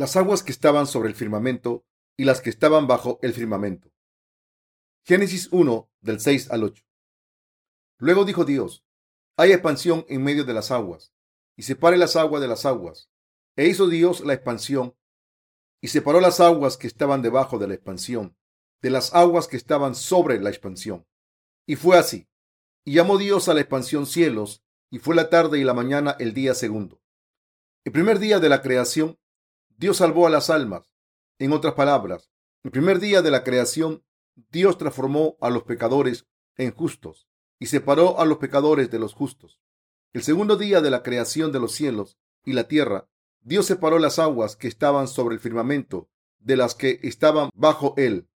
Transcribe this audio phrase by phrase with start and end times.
[0.00, 1.84] las aguas que estaban sobre el firmamento
[2.16, 3.92] y las que estaban bajo el firmamento.
[5.04, 6.82] Génesis 1 del 6 al 8.
[7.98, 8.82] Luego dijo Dios,
[9.36, 11.12] hay expansión en medio de las aguas,
[11.54, 13.10] y separe las aguas de las aguas.
[13.56, 14.96] E hizo Dios la expansión,
[15.82, 18.34] y separó las aguas que estaban debajo de la expansión,
[18.80, 21.06] de las aguas que estaban sobre la expansión.
[21.66, 22.26] Y fue así.
[22.86, 26.32] Y llamó Dios a la expansión cielos, y fue la tarde y la mañana el
[26.32, 27.02] día segundo.
[27.84, 29.19] El primer día de la creación,
[29.80, 30.92] Dios salvó a las almas.
[31.38, 32.30] En otras palabras,
[32.64, 34.04] el primer día de la creación,
[34.52, 36.26] Dios transformó a los pecadores
[36.58, 39.58] en justos y separó a los pecadores de los justos.
[40.12, 43.08] El segundo día de la creación de los cielos y la tierra,
[43.40, 48.28] Dios separó las aguas que estaban sobre el firmamento de las que estaban bajo él.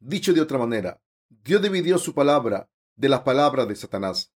[0.00, 4.34] Dicho de otra manera, Dios dividió su palabra de las palabras de Satanás.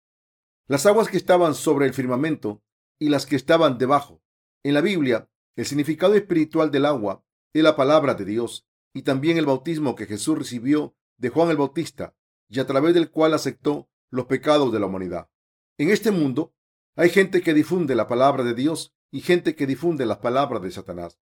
[0.67, 2.63] Las aguas que estaban sobre el firmamento
[2.99, 4.21] y las que estaban debajo.
[4.63, 7.23] En la Biblia, el significado espiritual del agua
[7.53, 11.57] es la palabra de Dios y también el bautismo que Jesús recibió de Juan el
[11.57, 12.15] Bautista
[12.49, 15.29] y a través del cual aceptó los pecados de la humanidad.
[15.77, 16.53] En este mundo
[16.95, 20.71] hay gente que difunde la palabra de Dios y gente que difunde las palabras de
[20.71, 21.19] Satanás.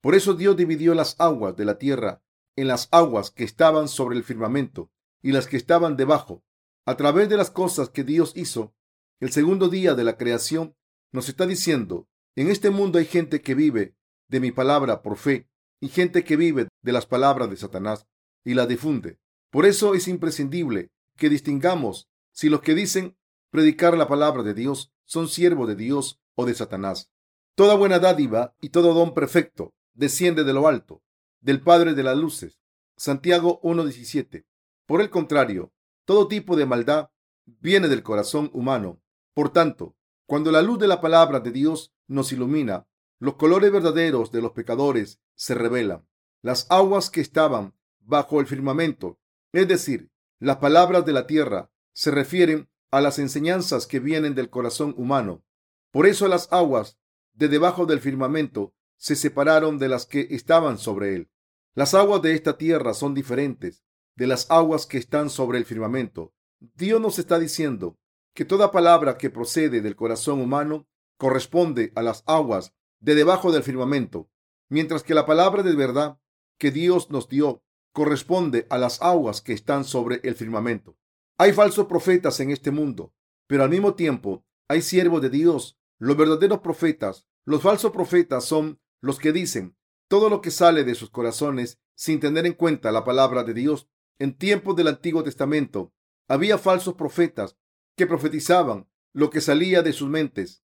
[0.00, 2.22] Por eso Dios dividió las aguas de la tierra
[2.56, 4.90] en las aguas que estaban sobre el firmamento
[5.22, 6.44] y las que estaban debajo.
[6.86, 8.74] A través de las cosas que Dios hizo,
[9.20, 10.76] el segundo día de la creación
[11.12, 12.08] nos está diciendo,
[12.40, 13.94] en este mundo hay gente que vive
[14.28, 18.06] de mi palabra por fe y gente que vive de las palabras de Satanás
[18.44, 19.18] y las difunde.
[19.50, 23.14] Por eso es imprescindible que distingamos si los que dicen
[23.50, 27.10] predicar la palabra de Dios son siervos de Dios o de Satanás.
[27.56, 31.02] Toda buena dádiva y todo don perfecto desciende de lo alto,
[31.42, 32.58] del Padre de las Luces.
[32.96, 34.46] Santiago 1.17.
[34.86, 35.74] Por el contrario,
[36.06, 37.10] todo tipo de maldad
[37.44, 39.02] viene del corazón humano.
[39.34, 42.88] Por tanto, cuando la luz de la palabra de Dios nos ilumina,
[43.20, 46.06] los colores verdaderos de los pecadores se revelan.
[46.42, 49.18] Las aguas que estaban bajo el firmamento,
[49.52, 50.10] es decir,
[50.40, 55.44] las palabras de la tierra, se refieren a las enseñanzas que vienen del corazón humano.
[55.92, 56.98] Por eso las aguas
[57.32, 61.30] de debajo del firmamento se separaron de las que estaban sobre él.
[61.74, 63.84] Las aguas de esta tierra son diferentes
[64.16, 66.34] de las aguas que están sobre el firmamento.
[66.58, 67.98] Dios nos está diciendo
[68.34, 70.88] que toda palabra que procede del corazón humano
[71.20, 74.30] corresponde a las aguas de debajo del firmamento,
[74.70, 76.18] mientras que la palabra de verdad
[76.58, 80.96] que Dios nos dio corresponde a las aguas que están sobre el firmamento.
[81.36, 83.12] Hay falsos profetas en este mundo,
[83.46, 85.78] pero al mismo tiempo hay siervos de Dios.
[85.98, 89.76] Los verdaderos profetas, los falsos profetas son los que dicen
[90.08, 93.90] todo lo que sale de sus corazones sin tener en cuenta la palabra de Dios.
[94.18, 95.92] En tiempos del Antiguo Testamento
[96.28, 97.58] había falsos profetas
[97.94, 100.64] que profetizaban lo que salía de sus mentes.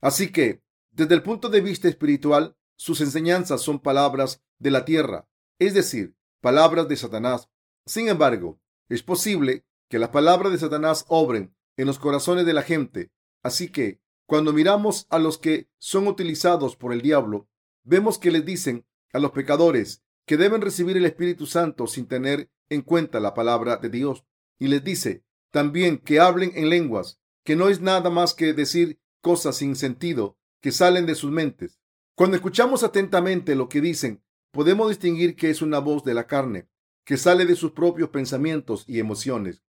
[0.00, 5.28] Así que, desde el punto de vista espiritual, sus enseñanzas son palabras de la tierra,
[5.58, 7.48] es decir, palabras de Satanás.
[7.86, 12.62] Sin embargo, es posible que las palabras de Satanás obren en los corazones de la
[12.62, 13.10] gente.
[13.42, 17.48] Así que, cuando miramos a los que son utilizados por el diablo,
[17.84, 22.50] vemos que les dicen a los pecadores que deben recibir el Espíritu Santo sin tener
[22.68, 24.24] en cuenta la palabra de Dios.
[24.58, 28.98] Y les dice también que hablen en lenguas, que no es nada más que decir
[29.26, 31.80] cosas sin sentido que salen de sus mentes.
[32.14, 34.22] Cuando escuchamos atentamente lo que dicen,
[34.52, 36.68] podemos distinguir que es una voz de la carne,
[37.04, 39.64] que sale de sus propios pensamientos y emociones.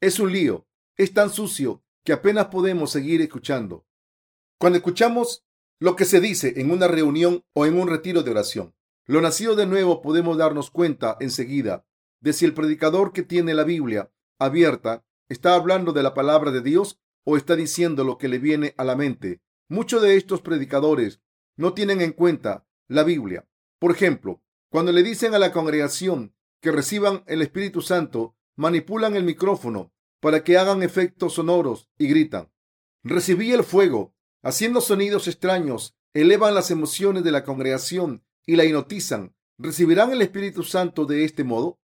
[0.00, 3.84] Es un lío, es tan sucio que apenas podemos seguir escuchando.
[4.56, 5.44] Cuando escuchamos
[5.80, 8.72] lo que se dice en una reunión o en un retiro de oración,
[9.04, 11.84] lo nacido de nuevo podemos darnos cuenta enseguida
[12.20, 16.60] de si el predicador que tiene la Biblia abierta está hablando de la palabra de
[16.60, 19.40] Dios o está diciendo lo que le viene a la mente.
[19.68, 21.20] Muchos de estos predicadores
[21.56, 23.46] no tienen en cuenta la Biblia
[23.82, 24.40] por ejemplo,
[24.70, 30.44] cuando le dicen a la congregación que reciban el Espíritu Santo, manipulan el micrófono para
[30.44, 32.52] que hagan efectos sonoros y gritan.
[33.02, 39.34] Recibí el fuego, haciendo sonidos extraños, elevan las emociones de la congregación y la hipnotizan.
[39.58, 41.80] ¿Recibirán el Espíritu Santo de este modo?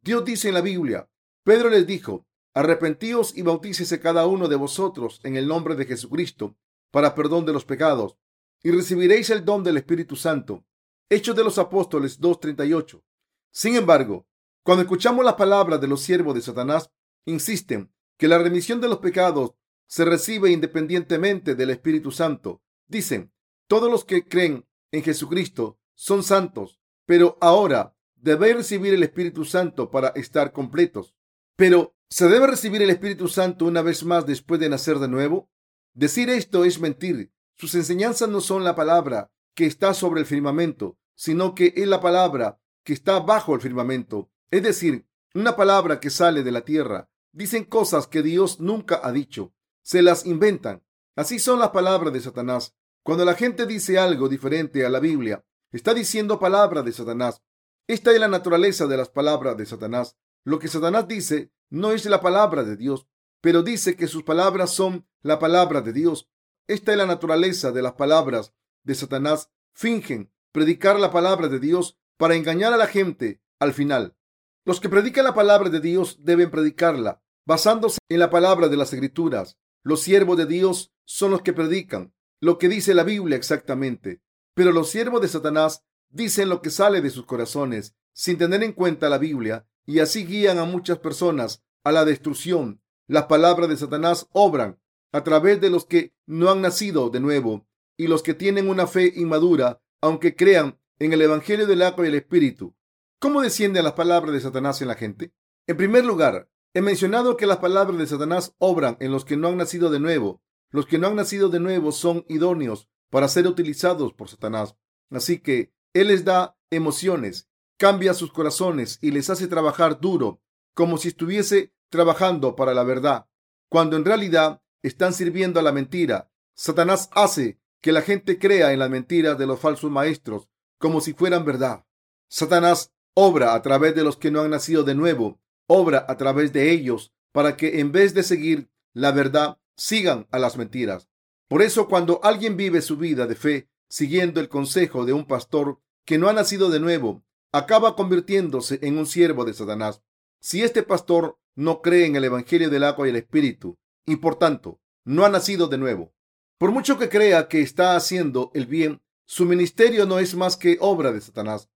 [0.00, 1.10] Dios dice en la Biblia,
[1.42, 2.24] Pedro les dijo,
[2.54, 6.56] arrepentíos y bautícese cada uno de vosotros en el nombre de Jesucristo
[6.90, 8.16] para perdón de los pecados,
[8.62, 10.64] y recibiréis el don del Espíritu Santo.
[11.08, 13.02] Hechos de los Apóstoles 2.38.
[13.50, 14.26] Sin embargo,
[14.62, 16.90] cuando escuchamos las palabras de los siervos de Satanás,
[17.24, 19.54] insisten que la remisión de los pecados
[19.86, 22.62] se recibe independientemente del Espíritu Santo.
[22.86, 23.32] Dicen,
[23.66, 29.90] todos los que creen en Jesucristo son santos, pero ahora debéis recibir el Espíritu Santo
[29.90, 31.14] para estar completos.
[31.56, 35.48] Pero, ¿se debe recibir el Espíritu Santo una vez más después de nacer de nuevo?
[35.94, 37.32] Decir esto es mentir.
[37.56, 42.02] Sus enseñanzas no son la palabra que está sobre el firmamento, sino que es la
[42.02, 47.08] palabra que está bajo el firmamento, es decir, una palabra que sale de la tierra.
[47.32, 50.82] Dicen cosas que Dios nunca ha dicho, se las inventan.
[51.16, 52.74] Así son las palabras de Satanás.
[53.02, 57.40] Cuando la gente dice algo diferente a la Biblia, está diciendo palabras de Satanás.
[57.86, 60.18] Esta es la naturaleza de las palabras de Satanás.
[60.44, 63.06] Lo que Satanás dice no es la palabra de Dios,
[63.40, 66.28] pero dice que sus palabras son la palabra de Dios.
[66.68, 68.52] Esta es la naturaleza de las palabras
[68.82, 69.50] de Satanás.
[69.72, 74.18] Fingen predicar la palabra de Dios para engañar a la gente al final.
[74.66, 78.92] Los que predican la palabra de Dios deben predicarla basándose en la palabra de las
[78.92, 79.58] escrituras.
[79.82, 84.20] Los siervos de Dios son los que predican lo que dice la Biblia exactamente,
[84.54, 88.72] pero los siervos de Satanás dicen lo que sale de sus corazones sin tener en
[88.72, 92.80] cuenta la Biblia y así guían a muchas personas a la destrucción.
[93.06, 94.80] Las palabras de Satanás obran
[95.12, 98.86] a través de los que no han nacido de nuevo y los que tienen una
[98.86, 102.74] fe inmadura, aunque crean en el Evangelio del agua y el Espíritu.
[103.18, 105.32] ¿Cómo descienden las palabras de Satanás en la gente?
[105.66, 109.48] En primer lugar, he mencionado que las palabras de Satanás obran en los que no
[109.48, 110.42] han nacido de nuevo.
[110.70, 114.74] Los que no han nacido de nuevo son idóneos para ser utilizados por Satanás.
[115.10, 117.48] Así que Él les da emociones,
[117.82, 120.40] cambia sus corazones y les hace trabajar duro,
[120.72, 123.26] como si estuviese trabajando para la verdad,
[123.68, 126.30] cuando en realidad están sirviendo a la mentira.
[126.54, 130.48] Satanás hace que la gente crea en las mentiras de los falsos maestros
[130.78, 131.84] como si fueran verdad.
[132.28, 136.52] Satanás obra a través de los que no han nacido de nuevo, obra a través
[136.52, 141.08] de ellos para que en vez de seguir la verdad, sigan a las mentiras.
[141.48, 145.80] Por eso cuando alguien vive su vida de fe siguiendo el consejo de un pastor
[146.04, 150.02] que no ha nacido de nuevo, acaba convirtiéndose en un siervo de Satanás.
[150.40, 154.36] Si este pastor no cree en el Evangelio del agua y el Espíritu y por
[154.36, 156.14] tanto no ha nacido de nuevo,
[156.58, 160.78] por mucho que crea que está haciendo el bien, su ministerio no es más que
[160.80, 161.68] obra de Satanás.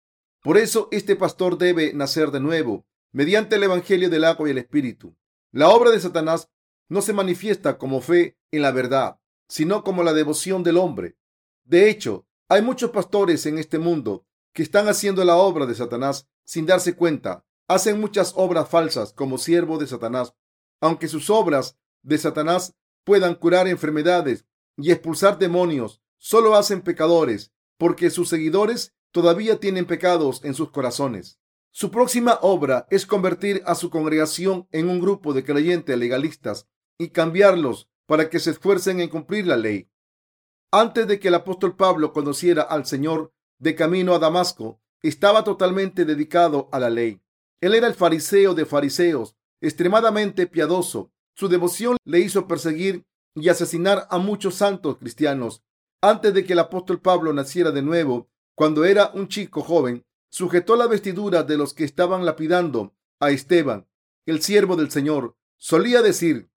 [0.43, 4.59] Por eso este pastor debe nacer de nuevo, mediante el Evangelio del agua y el
[4.59, 5.17] Espíritu.
[5.51, 6.51] La obra de Satanás
[6.89, 9.19] no se manifiesta como fe en la verdad,
[9.49, 11.17] sino como la devoción del hombre.
[11.65, 16.27] De hecho, hay muchos pastores en este mundo que están haciendo la obra de Satanás
[16.45, 17.45] sin darse cuenta.
[17.69, 20.35] Hacen muchas obras falsas como siervo de Satanás,
[20.81, 22.75] aunque sus obras de Satanás
[23.05, 24.47] puedan curar enfermedades
[24.77, 31.39] y expulsar demonios solo hacen pecadores, porque sus seguidores todavía tienen pecados en sus corazones.
[31.71, 36.69] Su próxima obra es convertir a su congregación en un grupo de creyentes legalistas
[36.99, 39.91] y cambiarlos para que se esfuercen en cumplir la ley.
[40.71, 43.33] Antes de que el apóstol Pablo conociera al Señor
[43.65, 47.23] de camino a Damasco, estaba totalmente dedicado a la ley.
[47.63, 51.11] Él era el fariseo de fariseos, extremadamente piadoso.
[51.35, 55.65] Su devoción le hizo perseguir y asesinar a muchos santos cristianos
[56.03, 60.77] antes de que el apóstol Pablo naciera de nuevo, cuando era un chico joven, sujetó
[60.77, 63.89] la vestidura de los que estaban lapidando a Esteban,
[64.27, 65.39] el siervo del Señor.
[65.57, 66.51] Solía decir,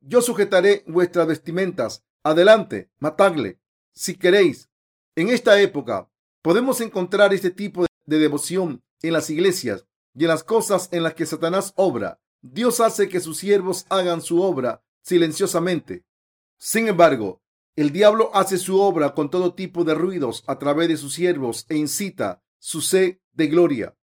[0.00, 2.04] yo sujetaré vuestras vestimentas.
[2.22, 3.58] Adelante, matadle,
[3.94, 4.68] si queréis.
[5.16, 6.10] En esta época
[6.44, 11.14] podemos encontrar este tipo de devoción en las iglesias y en las cosas en las
[11.14, 12.20] que Satanás obra.
[12.42, 16.04] Dios hace que sus siervos hagan su obra silenciosamente.
[16.58, 17.40] Sin embargo,
[17.76, 21.64] el diablo hace su obra con todo tipo de ruidos a través de sus siervos
[21.70, 23.96] e incita su sed de gloria.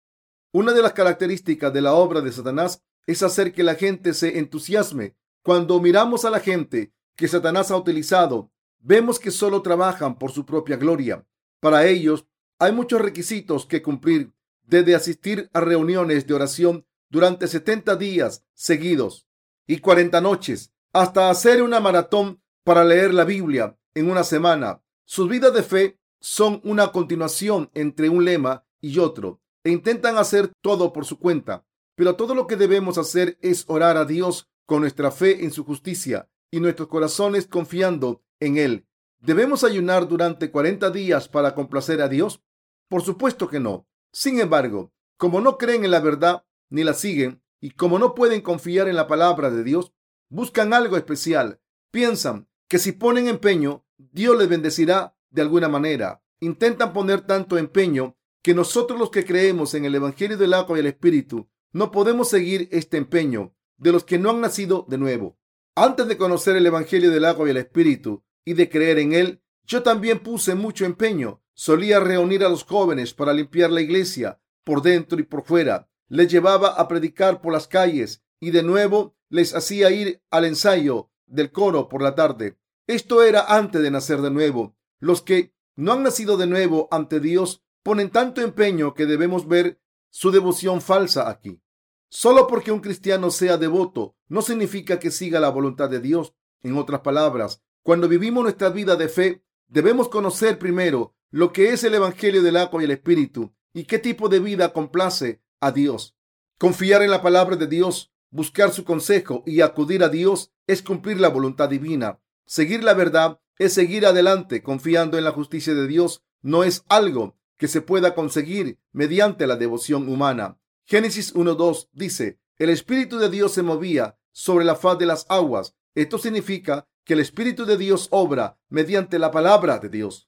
[0.52, 4.38] Una de las características de la obra de Satanás es hacer que la gente se
[4.38, 5.16] entusiasme.
[5.42, 10.46] Cuando miramos a la gente que Satanás ha utilizado, vemos que solo trabajan por su
[10.46, 11.26] propia gloria.
[11.60, 12.27] Para ellos
[12.58, 14.32] hay muchos requisitos que cumplir,
[14.66, 19.26] desde asistir a reuniones de oración durante 70 días seguidos
[19.66, 24.82] y 40 noches, hasta hacer una maratón para leer la Biblia en una semana.
[25.04, 30.52] Sus vidas de fe son una continuación entre un lema y otro e intentan hacer
[30.60, 31.64] todo por su cuenta.
[31.94, 35.64] Pero todo lo que debemos hacer es orar a Dios con nuestra fe en su
[35.64, 38.86] justicia y nuestros corazones confiando en Él.
[39.20, 42.40] ¿Debemos ayunar durante 40 días para complacer a Dios?
[42.88, 43.86] Por supuesto que no.
[44.12, 48.40] Sin embargo, como no creen en la verdad ni la siguen y como no pueden
[48.40, 49.92] confiar en la palabra de Dios,
[50.28, 51.60] buscan algo especial.
[51.90, 56.22] Piensan que si ponen empeño, Dios les bendecirá de alguna manera.
[56.40, 60.80] Intentan poner tanto empeño que nosotros los que creemos en el Evangelio del agua y
[60.80, 65.38] el Espíritu no podemos seguir este empeño de los que no han nacido de nuevo.
[65.74, 69.42] Antes de conocer el Evangelio del agua y el Espíritu y de creer en él,
[69.64, 71.42] yo también puse mucho empeño.
[71.60, 75.90] Solía reunir a los jóvenes para limpiar la iglesia por dentro y por fuera.
[76.06, 81.10] Les llevaba a predicar por las calles y de nuevo les hacía ir al ensayo
[81.26, 82.60] del coro por la tarde.
[82.86, 84.76] Esto era antes de nacer de nuevo.
[85.00, 89.80] Los que no han nacido de nuevo ante Dios ponen tanto empeño que debemos ver
[90.10, 91.60] su devoción falsa aquí.
[92.08, 96.34] Solo porque un cristiano sea devoto no significa que siga la voluntad de Dios.
[96.62, 101.84] En otras palabras, cuando vivimos nuestra vida de fe, debemos conocer primero lo que es
[101.84, 106.16] el Evangelio del agua y el Espíritu y qué tipo de vida complace a Dios.
[106.58, 111.20] Confiar en la palabra de Dios, buscar su consejo y acudir a Dios es cumplir
[111.20, 112.18] la voluntad divina.
[112.46, 116.24] Seguir la verdad es seguir adelante confiando en la justicia de Dios.
[116.40, 120.58] No es algo que se pueda conseguir mediante la devoción humana.
[120.84, 125.76] Génesis 1.2 dice, el Espíritu de Dios se movía sobre la faz de las aguas.
[125.94, 130.27] Esto significa que el Espíritu de Dios obra mediante la palabra de Dios.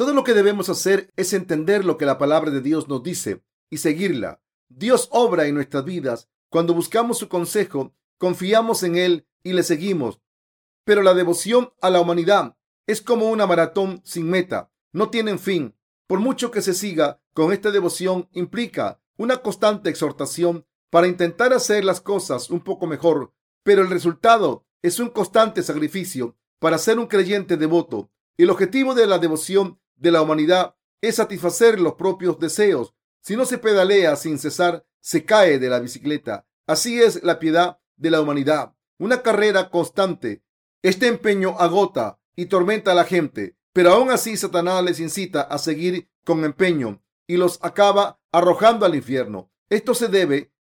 [0.00, 3.44] Todo lo que debemos hacer es entender lo que la palabra de Dios nos dice
[3.68, 4.40] y seguirla.
[4.70, 6.30] Dios obra en nuestras vidas.
[6.48, 10.22] Cuando buscamos su consejo, confiamos en Él y le seguimos.
[10.84, 14.72] Pero la devoción a la humanidad es como una maratón sin meta.
[14.90, 15.76] No tienen fin.
[16.06, 21.84] Por mucho que se siga con esta devoción, implica una constante exhortación para intentar hacer
[21.84, 27.06] las cosas un poco mejor, pero el resultado es un constante sacrificio para ser un
[27.06, 28.10] creyente devoto.
[28.38, 32.94] El objetivo de la devoción de la humanidad es satisfacer los propios deseos.
[33.22, 36.46] Si no se pedalea sin cesar, se cae de la bicicleta.
[36.66, 40.42] Así es la piedad de la humanidad, una carrera constante.
[40.82, 45.58] Este empeño agota y tormenta a la gente, pero aún así Satanás les incita a
[45.58, 49.50] seguir con empeño y los acaba arrojando al infierno.
[49.68, 50.52] Esto se debe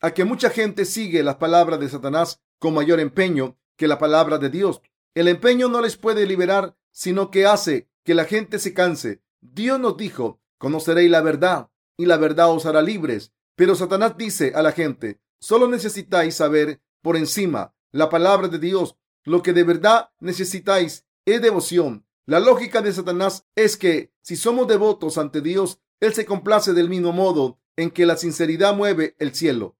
[0.00, 4.38] a que mucha gente sigue las palabras de Satanás con mayor empeño que la palabra
[4.38, 4.82] de Dios.
[5.14, 9.22] El empeño no les puede liberar, sino que hace que la gente se canse.
[9.40, 13.32] Dios nos dijo, conoceréis la verdad y la verdad os hará libres.
[13.56, 18.96] Pero Satanás dice a la gente, solo necesitáis saber por encima la palabra de Dios.
[19.24, 22.06] Lo que de verdad necesitáis es devoción.
[22.26, 26.88] La lógica de Satanás es que si somos devotos ante Dios, Él se complace del
[26.88, 29.76] mismo modo en que la sinceridad mueve el cielo.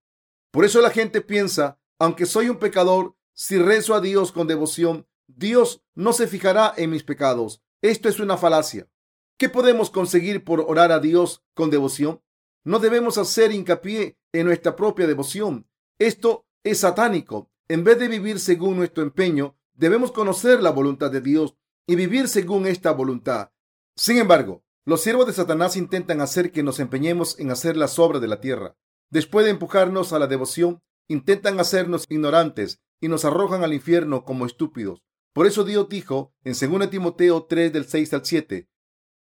[0.50, 5.07] Por eso la gente piensa, aunque soy un pecador, si rezo a Dios con devoción,
[5.26, 7.62] Dios no se fijará en mis pecados.
[7.82, 8.88] Esto es una falacia.
[9.36, 12.22] ¿Qué podemos conseguir por orar a Dios con devoción?
[12.64, 15.66] No debemos hacer hincapié en nuestra propia devoción.
[15.98, 17.50] Esto es satánico.
[17.66, 22.28] En vez de vivir según nuestro empeño, debemos conocer la voluntad de Dios y vivir
[22.28, 23.50] según esta voluntad.
[23.96, 28.22] Sin embargo, los siervos de Satanás intentan hacer que nos empeñemos en hacer las obras
[28.22, 28.76] de la tierra.
[29.10, 34.46] Después de empujarnos a la devoción, intentan hacernos ignorantes y nos arrojan al infierno como
[34.46, 35.02] estúpidos.
[35.32, 38.68] Por eso Dios dijo en 2 Timoteo 3 del 6 al 7,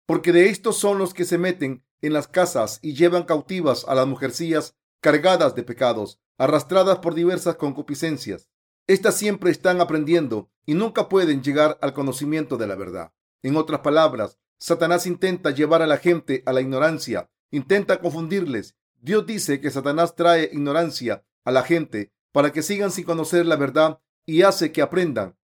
[0.06, 3.94] porque de estos son los que se meten en las casas y llevan cautivas a
[3.94, 8.48] las mujercillas cargadas de pecados, arrastradas por diversas concupiscencias.
[8.86, 13.12] Estas siempre están aprendiendo y nunca pueden llegar al conocimiento de la verdad.
[13.42, 18.76] En otras palabras, Satanás intenta llevar a la gente a la ignorancia, intenta confundirles.
[19.00, 23.56] Dios dice que Satanás trae ignorancia a la gente para que sigan sin conocer la
[23.56, 25.37] verdad y hace que aprendan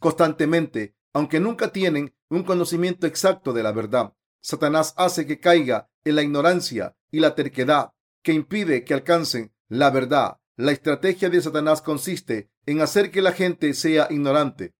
[0.00, 4.14] constantemente, aunque nunca tienen un conocimiento exacto de la verdad.
[4.40, 7.92] Satanás hace que caiga en la ignorancia y la terquedad
[8.22, 10.38] que impide que alcancen la verdad.
[10.56, 14.74] La estrategia de Satanás consiste en hacer que la gente sea ignorante.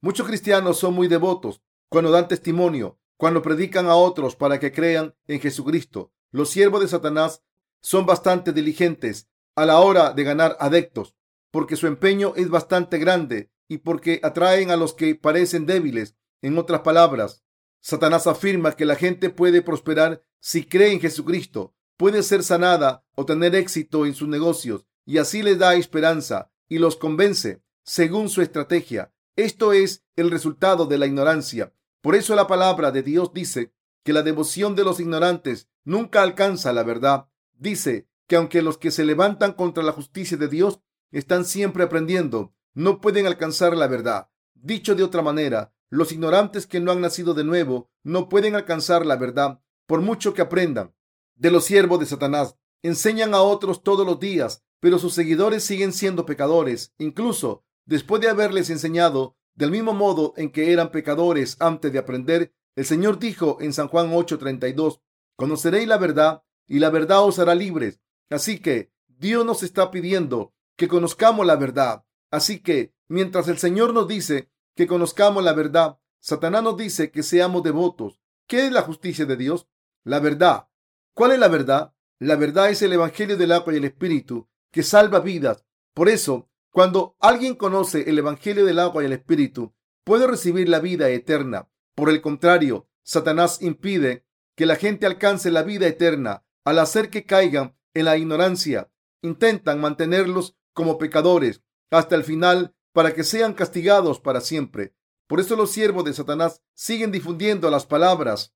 [0.00, 5.14] Muchos cristianos son muy devotos cuando dan testimonio, cuando predican a otros para que crean
[5.26, 6.12] en Jesucristo.
[6.30, 7.42] Los siervos de Satanás
[7.80, 11.14] son bastante diligentes a la hora de ganar adeptos,
[11.50, 16.16] porque su empeño es bastante grande y porque atraen a los que parecen débiles.
[16.42, 17.44] En otras palabras,
[17.80, 23.24] Satanás afirma que la gente puede prosperar si cree en Jesucristo, puede ser sanada o
[23.24, 28.42] tener éxito en sus negocios y así les da esperanza y los convence según su
[28.42, 29.12] estrategia.
[29.36, 31.72] Esto es el resultado de la ignorancia.
[32.00, 36.72] Por eso la palabra de Dios dice que la devoción de los ignorantes nunca alcanza
[36.72, 37.28] la verdad.
[37.54, 40.80] Dice que aunque los que se levantan contra la justicia de Dios
[41.10, 44.28] están siempre aprendiendo, no pueden alcanzar la verdad.
[44.54, 49.06] Dicho de otra manera, los ignorantes que no han nacido de nuevo no pueden alcanzar
[49.06, 50.94] la verdad por mucho que aprendan
[51.36, 52.56] de los siervos de Satanás.
[52.82, 58.28] Enseñan a otros todos los días, pero sus seguidores siguen siendo pecadores, incluso después de
[58.28, 62.54] haberles enseñado del mismo modo en que eran pecadores antes de aprender.
[62.74, 65.00] El Señor dijo en San Juan 8:32,
[65.34, 68.02] conoceréis la verdad y la verdad os hará libres.
[68.28, 72.05] Así que Dios nos está pidiendo que conozcamos la verdad
[72.36, 77.22] Así que, mientras el Señor nos dice que conozcamos la verdad, Satanás nos dice que
[77.22, 78.20] seamos devotos.
[78.46, 79.68] ¿Qué es la justicia de Dios?
[80.04, 80.68] La verdad.
[81.14, 81.94] ¿Cuál es la verdad?
[82.18, 85.64] La verdad es el Evangelio del agua y el Espíritu que salva vidas.
[85.94, 89.72] Por eso, cuando alguien conoce el Evangelio del agua y el Espíritu,
[90.04, 91.70] puede recibir la vida eterna.
[91.94, 97.24] Por el contrario, Satanás impide que la gente alcance la vida eterna al hacer que
[97.24, 98.92] caigan en la ignorancia.
[99.22, 104.94] Intentan mantenerlos como pecadores hasta el final para que sean castigados para siempre.
[105.26, 108.54] Por eso los siervos de Satanás siguen difundiendo las palabras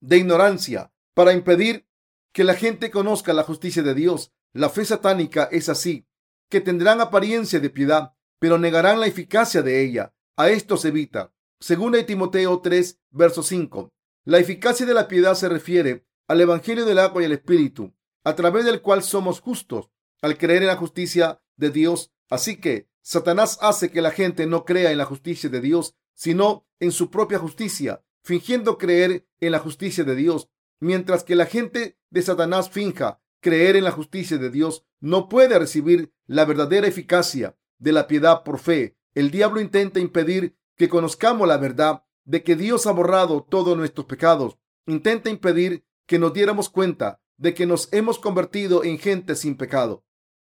[0.00, 1.88] de ignorancia para impedir
[2.32, 4.32] que la gente conozca la justicia de Dios.
[4.52, 6.06] La fe satánica es así,
[6.48, 10.14] que tendrán apariencia de piedad, pero negarán la eficacia de ella.
[10.36, 11.32] A esto se evita.
[11.60, 13.90] Según Timoteo 3, verso 5.
[14.24, 17.94] La eficacia de la piedad se refiere al Evangelio del agua y el Espíritu,
[18.24, 22.12] a través del cual somos justos al creer en la justicia de Dios.
[22.28, 26.66] Así que Satanás hace que la gente no crea en la justicia de Dios, sino
[26.80, 30.48] en su propia justicia, fingiendo creer en la justicia de Dios.
[30.80, 35.58] Mientras que la gente de Satanás finja creer en la justicia de Dios, no puede
[35.58, 38.96] recibir la verdadera eficacia de la piedad por fe.
[39.14, 44.06] El diablo intenta impedir que conozcamos la verdad de que Dios ha borrado todos nuestros
[44.06, 44.58] pecados.
[44.86, 50.04] Intenta impedir que nos diéramos cuenta de que nos hemos convertido en gente sin pecado.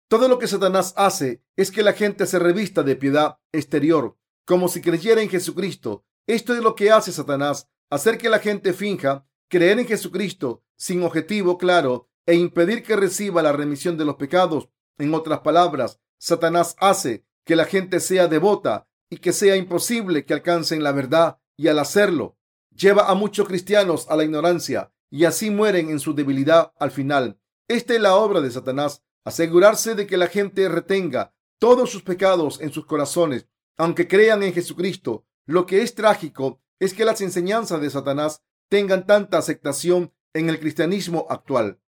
[0.09, 4.69] Todo lo que Satanás hace es que la gente se revista de piedad exterior, como
[4.69, 6.05] si creyera en Jesucristo.
[6.29, 11.03] Esto es lo que hace Satanás, hacer que la gente finja creer en Jesucristo sin
[11.03, 14.69] objetivo claro e impedir que reciba la remisión de los pecados.
[14.99, 20.35] En otras palabras, Satanás hace que la gente sea devota y que sea imposible que
[20.35, 22.37] alcancen la verdad y al hacerlo,
[22.71, 27.41] lleva a muchos cristianos a la ignorancia y así mueren en su debilidad al final.
[27.69, 32.61] Esta es la obra de Satanás, asegurarse de que la gente retenga todos sus pecados
[32.61, 35.26] en sus corazones, aunque crean en Jesucristo.
[35.47, 40.61] Lo que es trágico es que las enseñanzas de Satanás tengan tanta aceptación en el
[40.61, 41.80] cristianismo actual.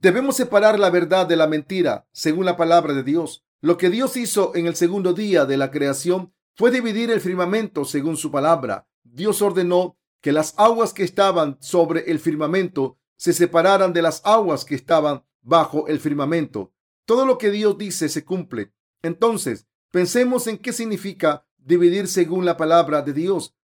[0.00, 3.46] Debemos separar la verdad de la mentira, según la palabra de Dios.
[3.62, 7.86] Lo que Dios hizo en el segundo día de la creación fue dividir el firmamento
[7.86, 8.86] según su palabra.
[9.02, 14.66] Dios ordenó que las aguas que estaban sobre el firmamento se separaran de las aguas
[14.66, 16.72] que estaban bajo el firmamento.
[17.06, 18.72] Todo lo que Dios dice se cumple.
[19.02, 23.54] Entonces, pensemos en qué significa dividir según la palabra de Dios.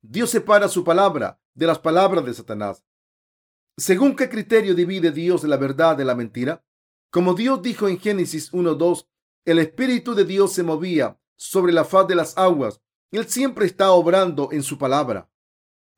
[0.00, 2.84] Dios separa su palabra de las palabras de Satanás.
[3.76, 6.64] ¿Según qué criterio divide Dios la verdad de la mentira?
[7.10, 9.06] Como Dios dijo en Génesis 1.2,
[9.44, 12.80] el Espíritu de Dios se movía sobre la faz de las aguas.
[13.10, 15.30] Él siempre está obrando en su palabra.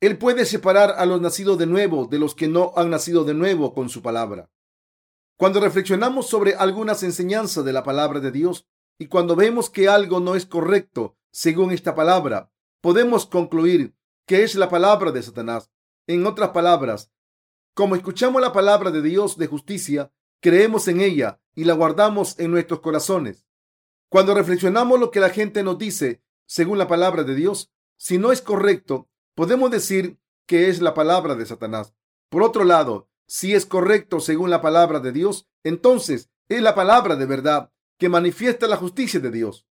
[0.01, 3.33] Él puede separar a los nacidos de nuevo de los que no han nacido de
[3.33, 4.49] nuevo con su palabra.
[5.39, 10.19] Cuando reflexionamos sobre algunas enseñanzas de la palabra de Dios y cuando vemos que algo
[10.19, 13.95] no es correcto según esta palabra, podemos concluir
[14.27, 15.71] que es la palabra de Satanás.
[16.07, 17.13] En otras palabras,
[17.73, 22.51] como escuchamos la palabra de Dios de justicia, creemos en ella y la guardamos en
[22.51, 23.45] nuestros corazones.
[24.09, 28.33] Cuando reflexionamos lo que la gente nos dice según la palabra de Dios, si no
[28.33, 31.93] es correcto, podemos decir que es la palabra de Satanás.
[32.27, 37.15] Por otro lado, si es correcto según la palabra de Dios, entonces es la palabra
[37.15, 39.67] de verdad que manifiesta la justicia de Dios.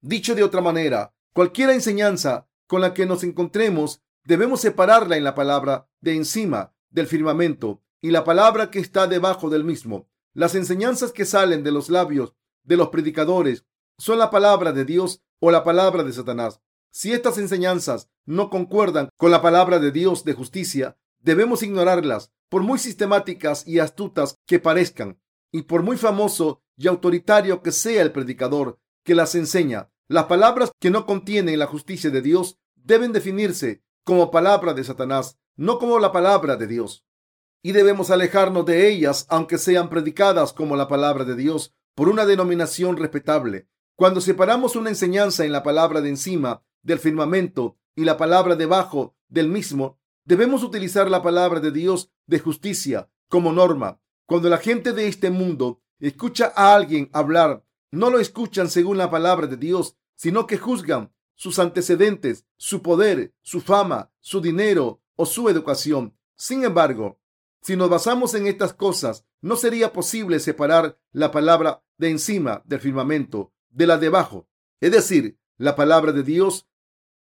[0.00, 5.36] Dicho de otra manera, cualquier enseñanza con la que nos encontremos debemos separarla en la
[5.36, 10.08] palabra de encima del firmamento y la palabra que está debajo del mismo.
[10.34, 13.64] Las enseñanzas que salen de los labios de los predicadores
[13.96, 16.60] son la palabra de Dios o la palabra de Satanás.
[16.90, 22.62] Si estas enseñanzas no concuerdan con la palabra de Dios de justicia, debemos ignorarlas, por
[22.62, 25.18] muy sistemáticas y astutas que parezcan,
[25.50, 29.90] y por muy famoso y autoritario que sea el predicador que las enseña.
[30.08, 35.38] Las palabras que no contienen la justicia de Dios deben definirse como palabra de Satanás,
[35.56, 37.06] no como la palabra de Dios.
[37.62, 42.26] Y debemos alejarnos de ellas, aunque sean predicadas como la palabra de Dios por una
[42.26, 43.68] denominación respetable.
[43.96, 49.14] Cuando separamos una enseñanza en la palabra de encima del firmamento y la palabra debajo
[49.28, 54.00] del mismo, debemos utilizar la palabra de Dios de justicia como norma.
[54.26, 59.10] Cuando la gente de este mundo escucha a alguien hablar, no lo escuchan según la
[59.10, 65.26] palabra de Dios, sino que juzgan sus antecedentes, su poder, su fama, su dinero o
[65.26, 66.16] su educación.
[66.36, 67.18] Sin embargo,
[67.60, 72.80] si nos basamos en estas cosas, no sería posible separar la palabra de encima del
[72.80, 74.48] firmamento de la debajo,
[74.80, 76.68] es decir, la palabra de Dios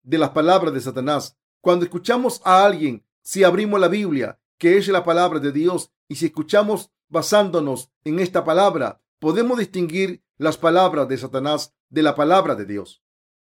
[0.03, 1.39] de las palabras de Satanás.
[1.61, 6.17] Cuando escuchamos a alguien, si abrimos la Biblia, que es la palabra de Dios, y
[6.17, 12.55] si escuchamos basándonos en esta palabra, podemos distinguir las palabras de Satanás de la palabra
[12.55, 13.03] de Dios.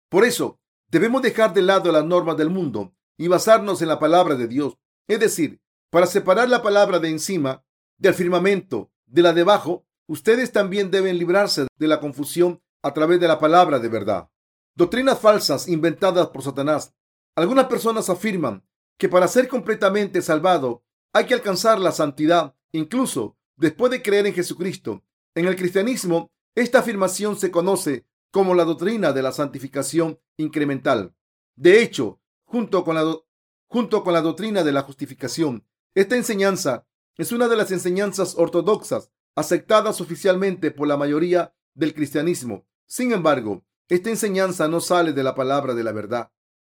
[0.08, 4.34] Por eso, debemos dejar de lado las normas del mundo y basarnos en la palabra
[4.34, 4.76] de Dios.
[5.08, 7.64] Es decir, para separar la palabra de encima
[7.98, 13.20] del firmamento de la de abajo, ustedes también deben librarse de la confusión a través
[13.20, 14.28] de la palabra de verdad.
[14.74, 16.92] Doctrinas falsas inventadas por Satanás.
[17.36, 18.64] Algunas personas afirman
[18.96, 24.34] que para ser completamente salvado hay que alcanzar la santidad, incluso después de creer en
[24.34, 25.04] Jesucristo.
[25.34, 31.14] En el cristianismo, esta afirmación se conoce como la doctrina de la santificación incremental.
[31.56, 37.70] De hecho, junto con la, doctrina de la justificación, esta enseñanza es una de las
[37.72, 42.66] enseñanzas ortodoxas aceptadas oficialmente por la mayoría del cristianismo.
[42.86, 46.30] Sin embargo, esta enseñanza no sale de la palabra de la verdad.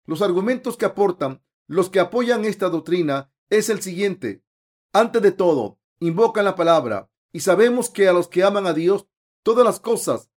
[0.07, 4.41] Los argumentos que aportan los que apoyan esta doctrina es el siguiente.
[4.93, 9.07] Antes de todo, invocan la palabra y sabemos que a los que aman a Dios,
[9.43, 10.31] todas las cosas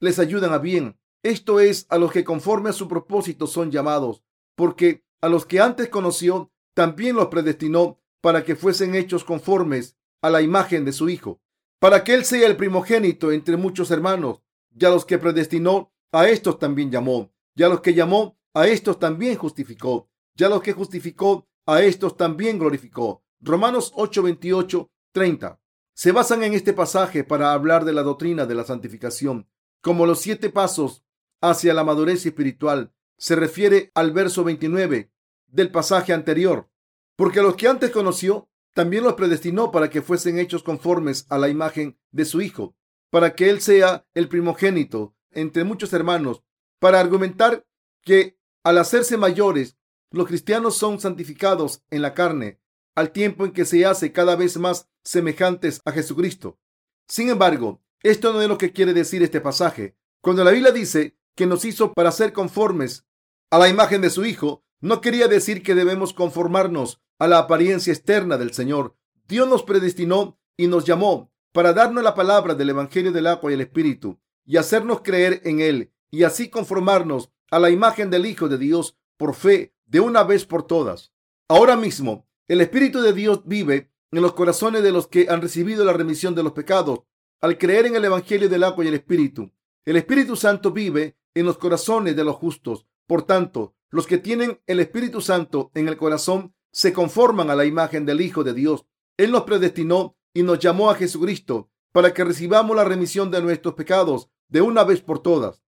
[0.00, 0.98] les ayudan a bien.
[1.22, 4.22] Esto es, a los que conforme a su propósito son llamados,
[4.54, 10.30] porque a los que antes conoció, también los predestinó para que fuesen hechos conformes a
[10.30, 11.40] la imagen de su Hijo,
[11.78, 14.42] para que Él sea el primogénito entre muchos hermanos.
[14.70, 17.32] Ya los que predestinó, a estos también llamó.
[17.54, 20.08] Ya los que llamó, a estos también justificó.
[20.34, 23.22] Ya los que justificó, a estos también glorificó.
[23.38, 25.60] Romanos 8, 28, 30.
[25.92, 29.46] Se basan en este pasaje para hablar de la doctrina de la santificación,
[29.82, 31.04] como los siete pasos
[31.42, 32.94] hacia la madurez espiritual.
[33.18, 35.12] Se refiere al verso 29
[35.48, 36.70] del pasaje anterior.
[37.14, 41.36] Porque a los que antes conoció, también los predestinó para que fuesen hechos conformes a
[41.36, 42.74] la imagen de su Hijo,
[43.10, 46.42] para que Él sea el primogénito entre muchos hermanos,
[46.78, 47.66] para argumentar
[48.00, 48.35] que
[48.66, 49.78] al hacerse mayores,
[50.10, 52.58] los cristianos son santificados en la carne,
[52.96, 56.58] al tiempo en que se hace cada vez más semejantes a Jesucristo.
[57.06, 59.96] Sin embargo, esto no es lo que quiere decir este pasaje.
[60.20, 63.06] Cuando la Biblia dice que nos hizo para ser conformes
[63.52, 67.92] a la imagen de su Hijo, no quería decir que debemos conformarnos a la apariencia
[67.92, 68.96] externa del Señor.
[69.28, 73.54] Dios nos predestinó y nos llamó para darnos la palabra del Evangelio del agua y
[73.54, 78.48] el Espíritu y hacernos creer en Él y así conformarnos a la imagen del Hijo
[78.48, 81.12] de Dios por fe de una vez por todas.
[81.48, 85.84] Ahora mismo, el Espíritu de Dios vive en los corazones de los que han recibido
[85.84, 87.00] la remisión de los pecados
[87.40, 89.52] al creer en el Evangelio del agua y el Espíritu.
[89.84, 92.86] El Espíritu Santo vive en los corazones de los justos.
[93.06, 97.64] Por tanto, los que tienen el Espíritu Santo en el corazón se conforman a la
[97.64, 98.86] imagen del Hijo de Dios.
[99.16, 103.74] Él nos predestinó y nos llamó a Jesucristo para que recibamos la remisión de nuestros
[103.74, 105.62] pecados de una vez por todas.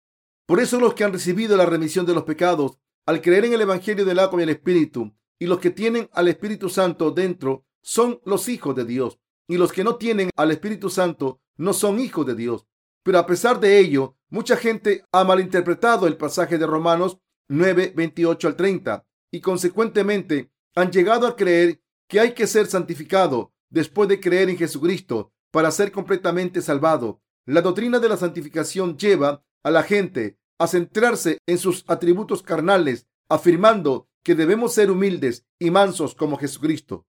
[0.46, 3.62] Por eso los que han recibido la remisión de los pecados al creer en el
[3.62, 8.20] Evangelio del agua y el Espíritu y los que tienen al Espíritu Santo dentro son
[8.24, 12.26] los hijos de Dios y los que no tienen al Espíritu Santo no son hijos
[12.26, 12.66] de Dios.
[13.02, 18.48] Pero a pesar de ello, mucha gente ha malinterpretado el pasaje de Romanos 9, 28
[18.48, 24.20] al 30 y consecuentemente han llegado a creer que hay que ser santificado después de
[24.20, 27.20] creer en Jesucristo para ser completamente salvado.
[27.46, 33.09] La doctrina de la santificación lleva a la gente a centrarse en sus atributos carnales,
[33.29, 37.05] afirmando que debemos ser humildes y mansos como Jesucristo.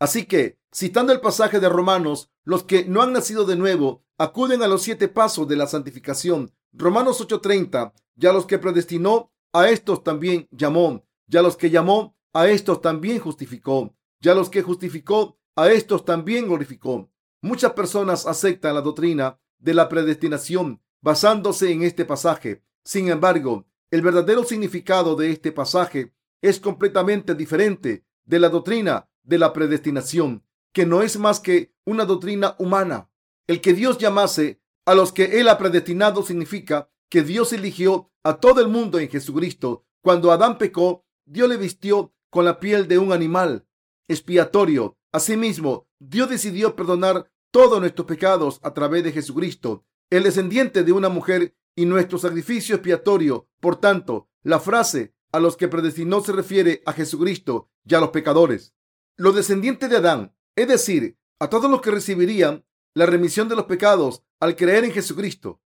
[0.00, 4.60] Así que, citando el pasaje de Romanos, los que no han nacido de nuevo acuden
[4.62, 6.52] a los siete pasos de la santificación.
[6.72, 12.48] Romanos 8:30, ya los que predestinó, a estos también llamó, ya los que llamó, a
[12.48, 13.94] estos también justificó.
[14.20, 17.08] Ya los que justificó, a estos también glorificó.
[17.40, 22.62] Muchas personas aceptan la doctrina de la predestinación basándose en este pasaje.
[22.84, 29.38] Sin embargo, el verdadero significado de este pasaje es completamente diferente de la doctrina de
[29.38, 33.10] la predestinación, que no es más que una doctrina humana.
[33.46, 38.38] El que Dios llamase a los que Él ha predestinado significa que Dios eligió a
[38.38, 39.84] todo el mundo en Jesucristo.
[40.02, 43.66] Cuando Adán pecó, Dios le vistió con la piel de un animal
[44.08, 44.96] expiatorio.
[45.12, 51.08] Asimismo, Dios decidió perdonar todos nuestros pecados a través de Jesucristo, el descendiente de una
[51.08, 53.48] mujer y nuestro sacrificio expiatorio.
[53.60, 58.10] Por tanto, la frase a los que predestinó se refiere a Jesucristo y a los
[58.10, 58.74] pecadores.
[59.16, 63.66] Los descendientes de Adán, es decir, a todos los que recibirían la remisión de los
[63.66, 65.62] pecados al creer en Jesucristo.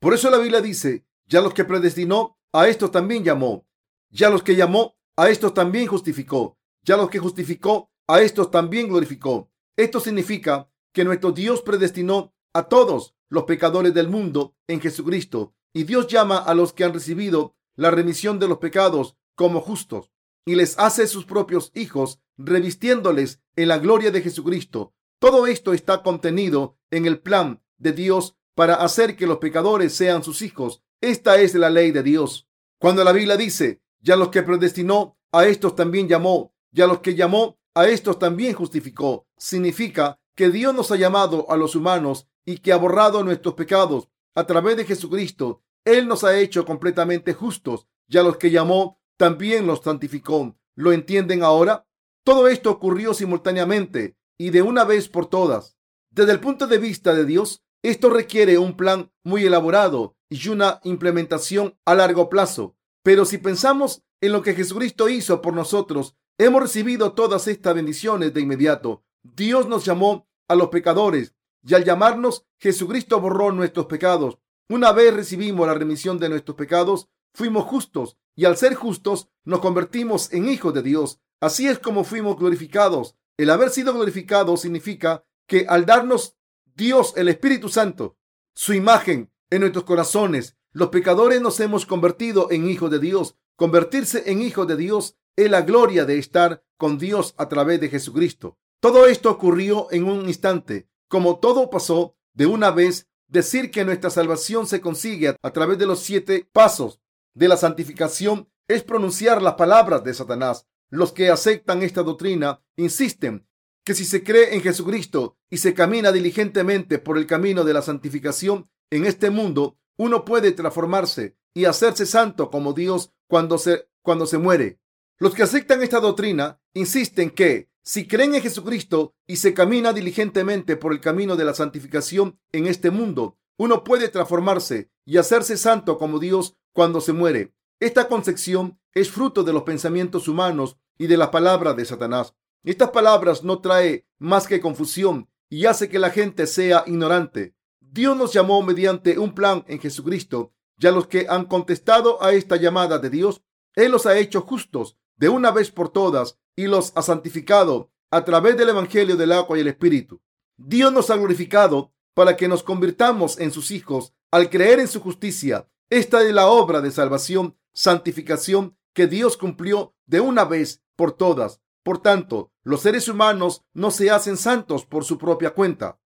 [0.00, 3.66] Por eso la Biblia dice, ya los que predestinó, a estos también llamó.
[4.10, 6.58] Ya los que llamó, a estos también justificó.
[6.82, 9.50] Ya los que justificó, a estos también glorificó.
[9.76, 15.84] Esto significa que nuestro Dios predestinó a todos los pecadores del mundo en Jesucristo y
[15.84, 20.10] Dios llama a los que han recibido la remisión de los pecados como justos
[20.44, 24.94] y les hace sus propios hijos revistiéndoles en la gloria de Jesucristo.
[25.18, 30.22] Todo esto está contenido en el plan de Dios para hacer que los pecadores sean
[30.24, 30.82] sus hijos.
[31.00, 32.48] Esta es la ley de Dios.
[32.80, 36.54] Cuando la Biblia dice ya los que predestinó, a estos también llamó.
[36.72, 39.26] Y a los que llamó, a estos también justificó.
[39.36, 44.08] Significa que Dios nos ha llamado a los humanos y que ha borrado nuestros pecados
[44.36, 45.64] a través de Jesucristo.
[45.84, 47.88] Él nos ha hecho completamente justos.
[48.06, 50.56] Y a los que llamó, también los santificó.
[50.76, 51.88] lo entienden ahora?
[52.22, 55.76] Todo esto ocurrió simultáneamente y de una vez por todas.
[56.08, 60.78] Desde el punto de vista de Dios, esto requiere un plan muy elaborado y una
[60.84, 62.76] implementación a largo plazo.
[63.02, 68.32] Pero si pensamos en lo que Jesucristo hizo por nosotros, hemos recibido todas estas bendiciones
[68.32, 69.02] de inmediato.
[69.24, 74.38] Dios nos llamó a los pecadores y al llamarnos, Jesucristo borró nuestros pecados.
[74.68, 79.60] Una vez recibimos la remisión de nuestros pecados, fuimos justos y al ser justos nos
[79.60, 81.20] convertimos en hijos de Dios.
[81.40, 83.16] Así es como fuimos glorificados.
[83.36, 86.36] El haber sido glorificado significa que al darnos
[86.74, 88.16] Dios, el Espíritu Santo,
[88.54, 93.36] su imagen en nuestros corazones, los pecadores nos hemos convertido en hijos de Dios.
[93.56, 97.88] Convertirse en hijos de Dios es la gloria de estar con Dios a través de
[97.88, 98.58] Jesucristo.
[98.80, 100.88] Todo esto ocurrió en un instante.
[101.08, 105.86] Como todo pasó de una vez, decir que nuestra salvación se consigue a través de
[105.86, 107.00] los siete pasos
[107.34, 110.66] de la santificación es pronunciar las palabras de Satanás.
[110.90, 113.48] Los que aceptan esta doctrina insisten
[113.84, 117.82] que si se cree en Jesucristo y se camina diligentemente por el camino de la
[117.82, 124.26] santificación en este mundo, uno puede transformarse y hacerse santo como Dios cuando se, cuando
[124.26, 124.78] se muere.
[125.18, 130.76] Los que aceptan esta doctrina insisten que si creen en Jesucristo y se camina diligentemente
[130.76, 135.96] por el camino de la santificación en este mundo, uno puede transformarse y hacerse santo
[135.96, 137.54] como Dios cuando se muere.
[137.80, 142.34] Esta concepción es fruto de los pensamientos humanos y de las palabras de Satanás.
[142.62, 147.54] Estas palabras no trae más que confusión y hace que la gente sea ignorante.
[147.80, 152.34] Dios nos llamó mediante un plan en Jesucristo y a los que han contestado a
[152.34, 153.40] esta llamada de Dios,
[153.74, 158.24] Él los ha hecho justos de una vez por todas y los ha santificado a
[158.24, 160.20] través del Evangelio del agua y el Espíritu.
[160.56, 165.00] Dios nos ha glorificado para que nos convirtamos en sus hijos al creer en su
[165.00, 165.68] justicia.
[165.90, 171.60] Esta es la obra de salvación, santificación que Dios cumplió de una vez por todas.
[171.82, 176.00] Por tanto, los seres humanos no se hacen santos por su propia cuenta.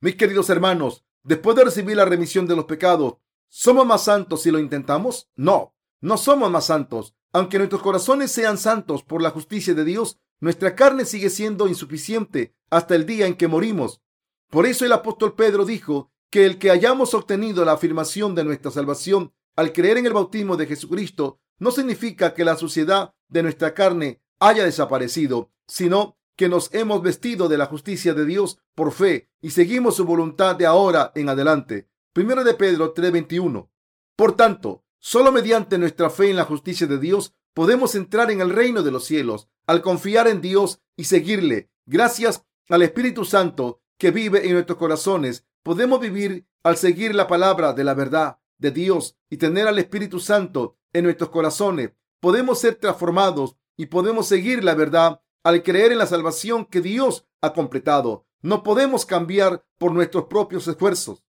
[0.00, 3.14] Mis queridos hermanos, después de recibir la remisión de los pecados,
[3.48, 5.30] ¿somos más santos si lo intentamos?
[5.36, 7.14] No, no somos más santos.
[7.32, 12.54] Aunque nuestros corazones sean santos por la justicia de Dios, nuestra carne sigue siendo insuficiente
[12.70, 14.02] hasta el día en que morimos.
[14.50, 18.70] Por eso el apóstol Pedro dijo que el que hayamos obtenido la afirmación de nuestra
[18.70, 23.72] salvación al creer en el bautismo de Jesucristo no significa que la suciedad de nuestra
[23.74, 29.30] carne haya desaparecido, sino que nos hemos vestido de la justicia de Dios por fe
[29.40, 31.88] y seguimos su voluntad de ahora en adelante.
[32.12, 33.70] Primero de Pedro 3:21.
[34.16, 38.50] Por tanto, Solo mediante nuestra fe en la justicia de Dios podemos entrar en el
[38.50, 41.72] reino de los cielos al confiar en Dios y seguirle.
[41.86, 47.72] Gracias al Espíritu Santo que vive en nuestros corazones, podemos vivir al seguir la palabra
[47.72, 51.90] de la verdad de Dios y tener al Espíritu Santo en nuestros corazones.
[52.20, 57.26] Podemos ser transformados y podemos seguir la verdad al creer en la salvación que Dios
[57.40, 58.28] ha completado.
[58.40, 61.24] No podemos cambiar por nuestros propios esfuerzos.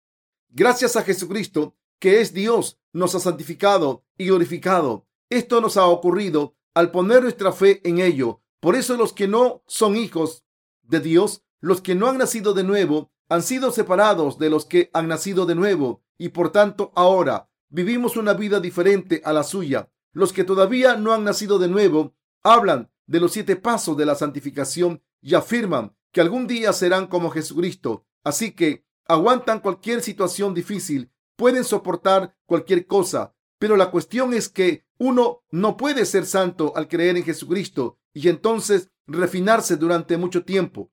[0.50, 5.06] Gracias a Jesucristo, que es Dios, nos ha santificado y glorificado.
[5.30, 8.42] Esto nos ha ocurrido al poner nuestra fe en ello.
[8.58, 10.44] Por eso los que no son hijos
[10.82, 14.90] de Dios, los que no han nacido de nuevo, han sido separados de los que
[14.92, 19.88] han nacido de nuevo y por tanto ahora vivimos una vida diferente a la suya.
[20.12, 24.16] Los que todavía no han nacido de nuevo hablan de los siete pasos de la
[24.16, 28.06] santificación y afirman que algún día serán como Jesucristo.
[28.24, 34.84] Así que aguantan cualquier situación difícil pueden soportar cualquier cosa, pero la cuestión es que
[34.98, 40.92] uno no puede ser santo al creer en Jesucristo y entonces refinarse durante mucho tiempo.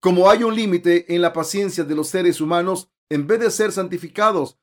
[0.00, 3.72] Como hay un límite en la paciencia de los seres humanos, en vez de ser
[3.72, 4.58] santificados,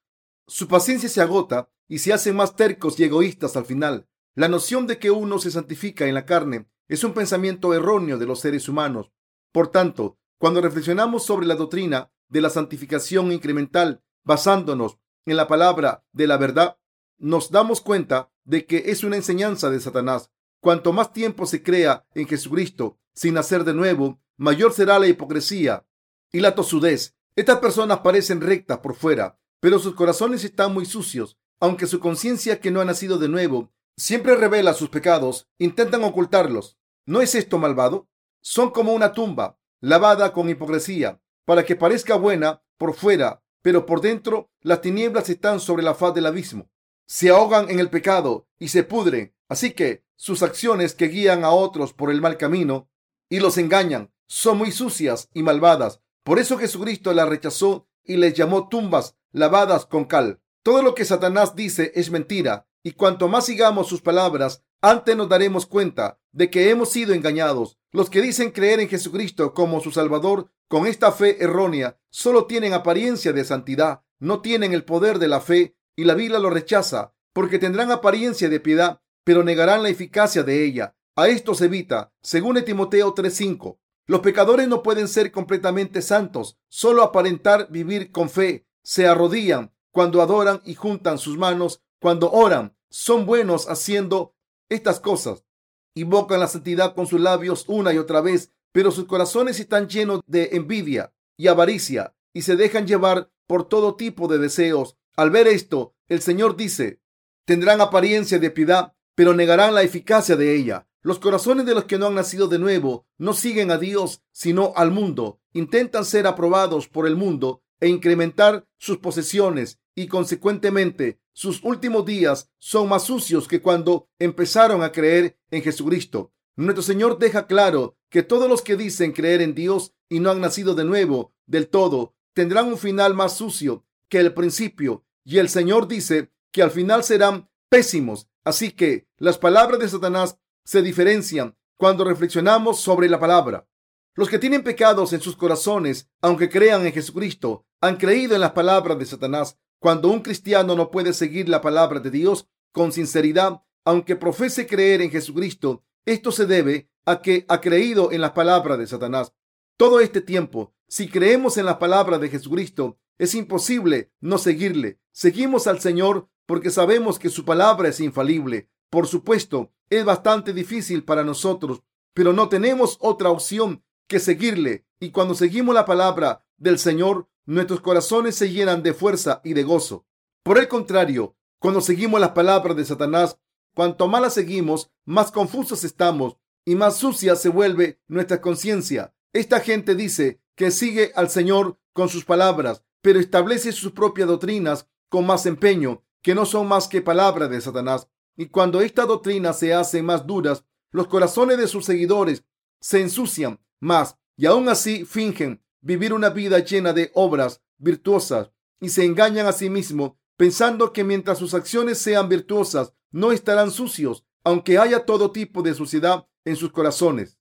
[0.48, 4.08] su paciencia se agota y se hacen más tercos y egoístas al final.
[4.36, 8.26] La noción de que uno se santifica en la carne es un pensamiento erróneo de
[8.26, 9.12] los seres humanos.
[9.52, 15.00] Por tanto, cuando reflexionamos sobre la doctrina de la santificación incremental basándonos
[15.32, 16.78] en la palabra de la verdad,
[17.18, 20.32] nos damos cuenta de que es una enseñanza de Satanás.
[20.62, 25.86] Cuanto más tiempo se crea en Jesucristo sin nacer de nuevo, mayor será la hipocresía
[26.32, 27.16] y la tosudez.
[27.36, 31.38] Estas personas parecen rectas por fuera, pero sus corazones están muy sucios.
[31.60, 36.78] Aunque su conciencia que no ha nacido de nuevo siempre revela sus pecados, intentan ocultarlos.
[37.06, 38.08] ¿No es esto malvado?
[38.42, 44.02] Son como una tumba lavada con hipocresía para que parezca buena por fuera, pero por
[44.02, 46.70] dentro las tinieblas están sobre la faz del abismo.
[47.06, 49.34] Se ahogan en el pecado y se pudren.
[49.50, 52.90] Así que sus acciones que guían a otros por el mal camino
[53.30, 56.02] y los engañan son muy sucias y malvadas.
[56.24, 60.42] Por eso Jesucristo las rechazó y les llamó tumbas lavadas con cal.
[60.64, 65.30] Todo lo que Satanás dice es mentira y cuanto más sigamos sus palabras, antes nos
[65.30, 67.78] daremos cuenta de que hemos sido engañados.
[67.92, 72.74] Los que dicen creer en Jesucristo como su Salvador con esta fe errónea solo tienen
[72.74, 77.14] apariencia de santidad, no tienen el poder de la fe y la Biblia lo rechaza
[77.32, 80.96] porque tendrán apariencia de piedad, pero negarán la eficacia de ella.
[81.16, 83.78] A esto se evita, según Timoteo 3:5.
[84.08, 88.66] Los pecadores no pueden ser completamente santos, solo aparentar vivir con fe.
[88.82, 92.76] Se arrodillan cuando adoran y juntan sus manos cuando oran.
[92.90, 94.34] Son buenos haciendo
[94.70, 95.46] estas cosas.
[95.94, 100.22] Invocan la santidad con sus labios una y otra vez, pero sus corazones están llenos
[100.26, 104.98] de envidia y avaricia y se dejan llevar por todo tipo de deseos.
[105.16, 107.02] Al ver esto, el Señor dice,
[107.46, 110.88] tendrán apariencia de piedad, pero negarán la eficacia de ella.
[111.02, 114.74] Los corazones de los que no han nacido de nuevo no siguen a Dios, sino
[114.76, 115.40] al mundo.
[115.54, 122.52] Intentan ser aprobados por el mundo e incrementar sus posesiones y consecuentemente sus últimos días
[122.58, 126.34] son más sucios que cuando empezaron a creer en Jesucristo.
[126.58, 130.42] Nuestro Señor deja claro que todos los que dicen creer en Dios y no han
[130.42, 135.06] nacido de nuevo del todo tendrán un final más sucio que el principio.
[135.24, 138.28] Y el Señor dice que al final serán pésimos.
[138.44, 143.68] Así que las palabras de Satanás se diferencian cuando reflexionamos sobre la palabra.
[144.16, 148.54] Los que tienen pecados en sus corazones, aunque crean en Jesucristo, han creído en las
[148.54, 149.60] palabras de Satanás.
[149.80, 155.04] Cuando un cristiano no puede seguir la palabra de Dios con sinceridad, aunque profese creer
[155.04, 159.34] en Jesucristo, esto se debe a que ha creído en las palabras de Satanás.
[159.76, 165.00] Todo este tiempo, si creemos en las palabras de Jesucristo, es imposible no seguirle.
[165.12, 168.70] Seguimos al Señor porque sabemos que su palabra es infalible.
[168.90, 174.86] Por supuesto, es bastante difícil para nosotros, pero no tenemos otra opción que seguirle.
[175.02, 179.64] Y cuando seguimos la palabra del Señor, nuestros corazones se llenan de fuerza y de
[179.64, 180.06] gozo.
[180.44, 183.38] Por el contrario, cuando seguimos las palabras de Satanás,
[183.78, 189.14] cuanto más las seguimos, más confusos estamos y más sucia se vuelve nuestra conciencia.
[189.34, 194.90] Esta gente dice que sigue al Señor con sus palabras, pero establece sus propias doctrinas
[195.10, 198.08] con más empeño, que no son más que palabras de Satanás.
[198.36, 202.44] Y cuando estas doctrinas se hacen más duras, los corazones de sus seguidores
[202.82, 208.90] se ensucian más y aún así fingen vivir una vida llena de obras virtuosas y
[208.90, 214.26] se engañan a sí mismos pensando que mientras sus acciones sean virtuosas no estarán sucios,
[214.44, 217.38] aunque haya todo tipo de suciedad en sus corazones.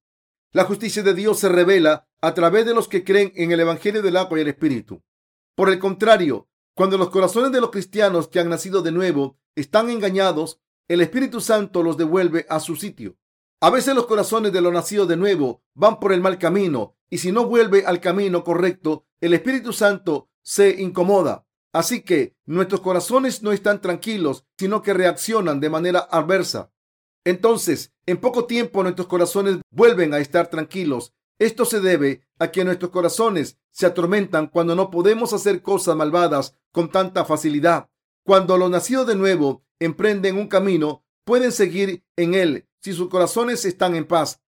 [0.52, 4.02] La justicia de Dios se revela a través de los que creen en el Evangelio
[4.02, 5.02] del agua y el Espíritu.
[5.54, 9.88] Por el contrario, cuando los corazones de los cristianos que han nacido de nuevo están
[9.90, 13.16] engañados, el Espíritu Santo los devuelve a su sitio.
[13.60, 17.18] A veces los corazones de los nacidos de nuevo van por el mal camino y
[17.18, 21.45] si no vuelve al camino correcto, el Espíritu Santo se incomoda.
[21.76, 26.72] Así que nuestros corazones no están tranquilos, sino que reaccionan de manera adversa.
[27.22, 31.12] Entonces, en poco tiempo nuestros corazones vuelven a estar tranquilos.
[31.38, 36.56] Esto se debe a que nuestros corazones se atormentan cuando no podemos hacer cosas malvadas
[36.72, 37.90] con tanta facilidad.
[38.24, 43.66] Cuando los nacidos de nuevo emprenden un camino, pueden seguir en él si sus corazones
[43.66, 44.40] están en paz.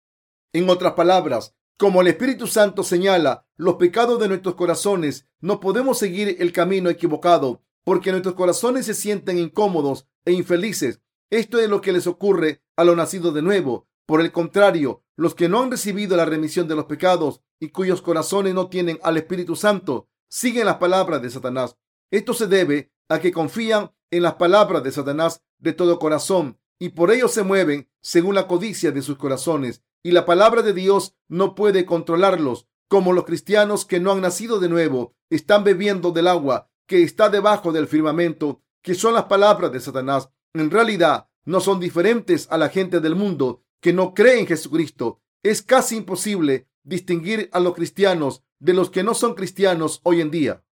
[0.54, 5.96] En otras palabras, como el Espíritu Santo señala los pecados de nuestros corazones, no podemos
[5.96, 11.00] seguir el camino equivocado porque nuestros corazones se sienten incómodos e infelices.
[11.30, 13.86] Esto es lo que les ocurre a los nacidos de nuevo.
[14.06, 18.02] Por el contrario, los que no han recibido la remisión de los pecados y cuyos
[18.02, 21.76] corazones no tienen al Espíritu Santo, siguen las palabras de Satanás.
[22.10, 26.90] Esto se debe a que confían en las palabras de Satanás de todo corazón y
[26.90, 29.82] por ello se mueven según la codicia de sus corazones.
[30.02, 34.60] Y la palabra de Dios no puede controlarlos, como los cristianos que no han nacido
[34.60, 39.70] de nuevo están bebiendo del agua que está debajo del firmamento, que son las palabras
[39.70, 40.30] de Satanás.
[40.54, 45.20] En realidad, no son diferentes a la gente del mundo que no cree en Jesucristo.
[45.42, 50.30] Es casi imposible distinguir a los cristianos de los que no son cristianos hoy en
[50.30, 50.64] día.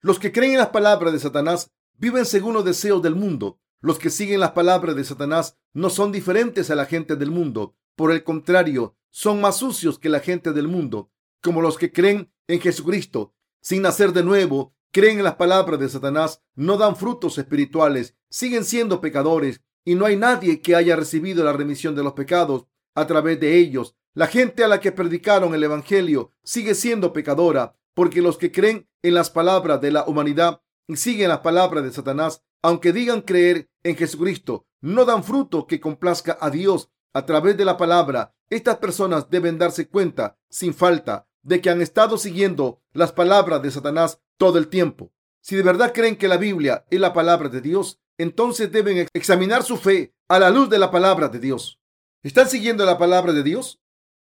[0.00, 3.58] Los que creen en las palabras de Satanás viven según los deseos del mundo.
[3.80, 7.76] Los que siguen las palabras de Satanás no son diferentes a la gente del mundo.
[7.96, 11.10] Por el contrario, son más sucios que la gente del mundo,
[11.42, 13.34] como los que creen en Jesucristo.
[13.60, 18.64] Sin nacer de nuevo, creen en las palabras de Satanás, no dan frutos espirituales, siguen
[18.64, 23.06] siendo pecadores y no hay nadie que haya recibido la remisión de los pecados a
[23.06, 23.96] través de ellos.
[24.14, 28.88] La gente a la que predicaron el Evangelio sigue siendo pecadora porque los que creen
[29.02, 33.68] en las palabras de la humanidad y siguen las palabras de Satanás, aunque digan creer
[33.82, 38.34] en Jesucristo, no dan fruto que complazca a Dios a través de la palabra.
[38.50, 43.70] Estas personas deben darse cuenta sin falta de que han estado siguiendo las palabras de
[43.70, 45.12] Satanás todo el tiempo.
[45.40, 49.64] Si de verdad creen que la Biblia es la palabra de Dios, entonces deben examinar
[49.64, 51.80] su fe a la luz de la palabra de Dios.
[52.22, 53.80] ¿Están siguiendo la palabra de Dios?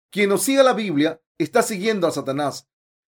[0.10, 2.68] Quien no siga la Biblia está siguiendo a Satanás.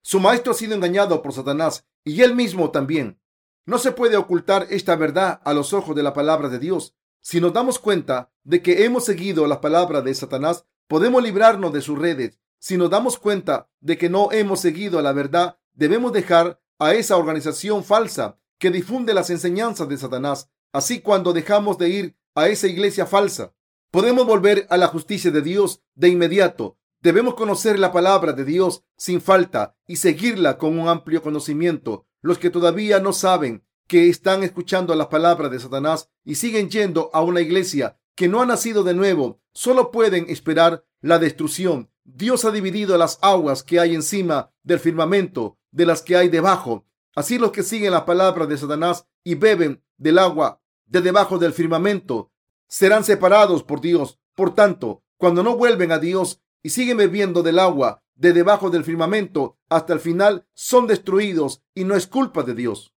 [0.02, 3.18] Su maestro ha sido engañado por Satanás y él mismo también.
[3.64, 6.94] No se puede ocultar esta verdad a los ojos de la palabra de Dios.
[7.26, 11.80] Si nos damos cuenta de que hemos seguido la palabra de Satanás, podemos librarnos de
[11.80, 12.38] sus redes.
[12.58, 17.16] Si nos damos cuenta de que no hemos seguido la verdad, debemos dejar a esa
[17.16, 20.50] organización falsa que difunde las enseñanzas de Satanás.
[20.70, 23.54] Así cuando dejamos de ir a esa iglesia falsa,
[23.90, 26.76] podemos volver a la justicia de Dios de inmediato.
[27.00, 32.06] Debemos conocer la palabra de Dios sin falta y seguirla con un amplio conocimiento.
[32.20, 37.10] Los que todavía no saben que están escuchando las palabras de Satanás y siguen yendo
[37.12, 41.90] a una iglesia que no ha nacido de nuevo, solo pueden esperar la destrucción.
[42.04, 46.86] Dios ha dividido las aguas que hay encima del firmamento de las que hay debajo.
[47.14, 51.52] Así los que siguen las palabras de Satanás y beben del agua de debajo del
[51.52, 52.32] firmamento
[52.68, 54.18] serán separados por Dios.
[54.34, 58.84] Por tanto, cuando no vuelven a Dios y siguen bebiendo del agua de debajo del
[58.84, 62.93] firmamento hasta el final, son destruidos y no es culpa de Dios.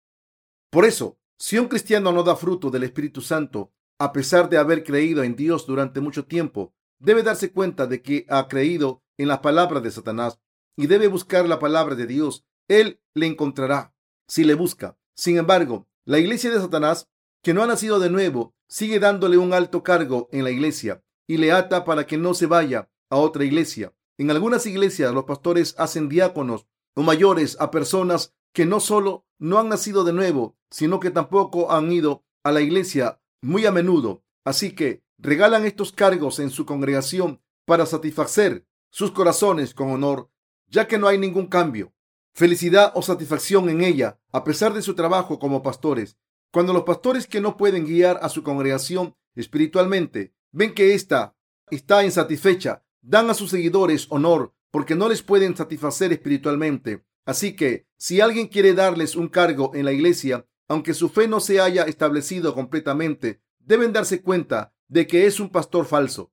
[0.76, 4.84] Por eso, si un cristiano no da fruto del Espíritu Santo, a pesar de haber
[4.84, 9.40] creído en Dios durante mucho tiempo, debe darse cuenta de que ha creído en las
[9.40, 10.38] palabras de Satanás
[10.76, 12.44] y debe buscar la palabra de Dios.
[12.68, 13.96] Él le encontrará
[14.28, 14.98] si le busca.
[15.16, 17.08] Sin embargo, la iglesia de Satanás,
[17.42, 21.38] que no ha nacido de nuevo, sigue dándole un alto cargo en la iglesia y
[21.38, 23.94] le ata para que no se vaya a otra iglesia.
[24.18, 29.60] En algunas iglesias los pastores hacen diáconos o mayores a personas que no solo no
[29.60, 34.24] han nacido de nuevo, sino que tampoco han ido a la iglesia muy a menudo.
[34.44, 40.30] Así que regalan estos cargos en su congregación para satisfacer sus corazones con honor,
[40.68, 41.94] ya que no hay ningún cambio,
[42.34, 46.18] felicidad o satisfacción en ella, a pesar de su trabajo como pastores.
[46.52, 51.36] Cuando los pastores que no pueden guiar a su congregación espiritualmente ven que ésta
[51.70, 57.06] está insatisfecha, dan a sus seguidores honor porque no les pueden satisfacer espiritualmente.
[57.26, 61.40] Así que si alguien quiere darles un cargo en la iglesia, aunque su fe no
[61.40, 66.32] se haya establecido completamente, deben darse cuenta de que es un pastor falso.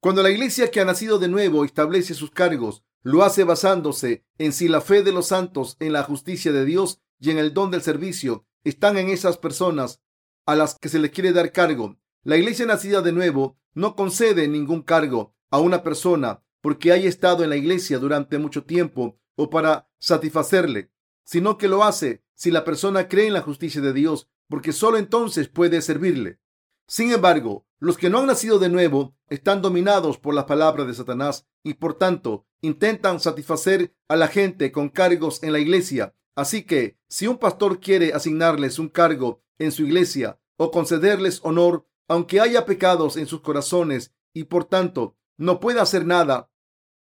[0.00, 4.52] Cuando la iglesia que ha nacido de nuevo establece sus cargos, lo hace basándose en
[4.52, 7.70] si la fe de los santos, en la justicia de Dios y en el don
[7.70, 10.02] del servicio están en esas personas
[10.44, 11.96] a las que se les quiere dar cargo.
[12.24, 17.44] La iglesia nacida de nuevo no concede ningún cargo a una persona porque haya estado
[17.44, 20.90] en la iglesia durante mucho tiempo o para satisfacerle,
[21.24, 24.98] sino que lo hace si la persona cree en la justicia de Dios, porque solo
[24.98, 26.38] entonces puede servirle.
[26.86, 30.94] Sin embargo, los que no han nacido de nuevo están dominados por las palabras de
[30.94, 36.14] Satanás y por tanto intentan satisfacer a la gente con cargos en la iglesia.
[36.34, 41.86] Así que si un pastor quiere asignarles un cargo en su iglesia o concederles honor,
[42.08, 46.50] aunque haya pecados en sus corazones y por tanto no pueda hacer nada,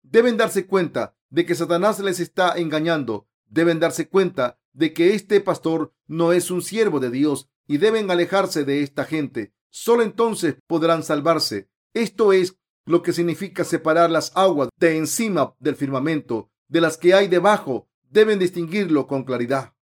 [0.03, 3.26] deben darse cuenta de que Satanás les está engañando.
[3.47, 8.09] Deben darse cuenta de que este pastor no es un siervo de Dios y deben
[8.09, 9.53] alejarse de esta gente.
[9.68, 11.68] Solo entonces podrán salvarse.
[11.93, 12.57] Esto es
[12.87, 17.89] lo que significa separar las aguas de encima del firmamento de las que hay debajo.
[18.09, 19.74] Deben distinguirlo con claridad.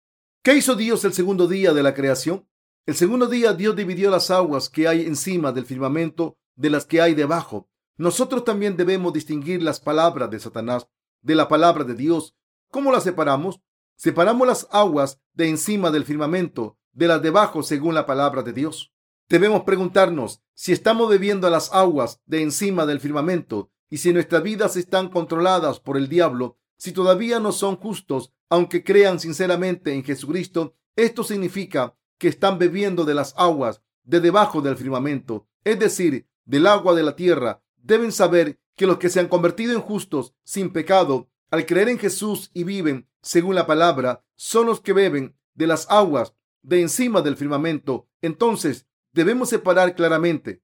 [0.45, 2.47] ¿Qué hizo Dios el segundo día de la creación?
[2.87, 7.01] El segundo día Dios dividió las aguas que hay encima del firmamento de las que
[7.01, 7.69] hay debajo.
[7.97, 10.87] Nosotros también debemos distinguir las palabras de Satanás
[11.23, 12.35] de la palabra de Dios.
[12.71, 13.61] ¿Cómo las separamos?
[13.97, 18.93] Separamos las aguas de encima del firmamento de las debajo según la palabra de Dios.
[19.29, 24.77] Debemos preguntarnos si estamos bebiendo las aguas de encima del firmamento y si nuestras vidas
[24.77, 30.75] están controladas por el diablo, si todavía no son justos, aunque crean sinceramente en Jesucristo,
[30.97, 36.67] esto significa que están bebiendo de las aguas de debajo del firmamento, es decir, del
[36.67, 37.63] agua de la tierra.
[37.83, 41.99] Deben saber que los que se han convertido en justos sin pecado al creer en
[41.99, 47.23] Jesús y viven según la palabra, son los que beben de las aguas de encima
[47.23, 48.09] del firmamento.
[48.23, 50.63] Entonces, debemos separar claramente.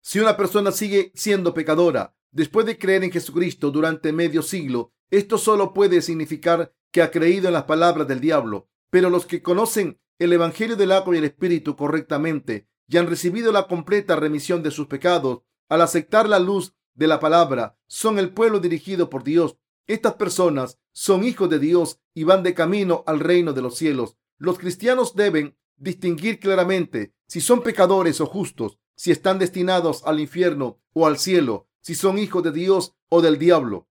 [0.00, 5.38] Si una persona sigue siendo pecadora después de creer en Jesucristo durante medio siglo, esto
[5.38, 8.68] solo puede significar que ha creído en las palabras del diablo.
[8.90, 13.52] Pero los que conocen el Evangelio del agua y el Espíritu correctamente y han recibido
[13.52, 18.32] la completa remisión de sus pecados al aceptar la luz de la palabra, son el
[18.32, 19.56] pueblo dirigido por Dios
[19.88, 24.16] estas personas son hijos de Dios y van de camino al reino de los cielos.
[24.36, 30.78] Los cristianos deben distinguir claramente si son pecadores o justos, si están destinados al infierno
[30.92, 33.88] o al cielo, si son hijos de Dios o del diablo.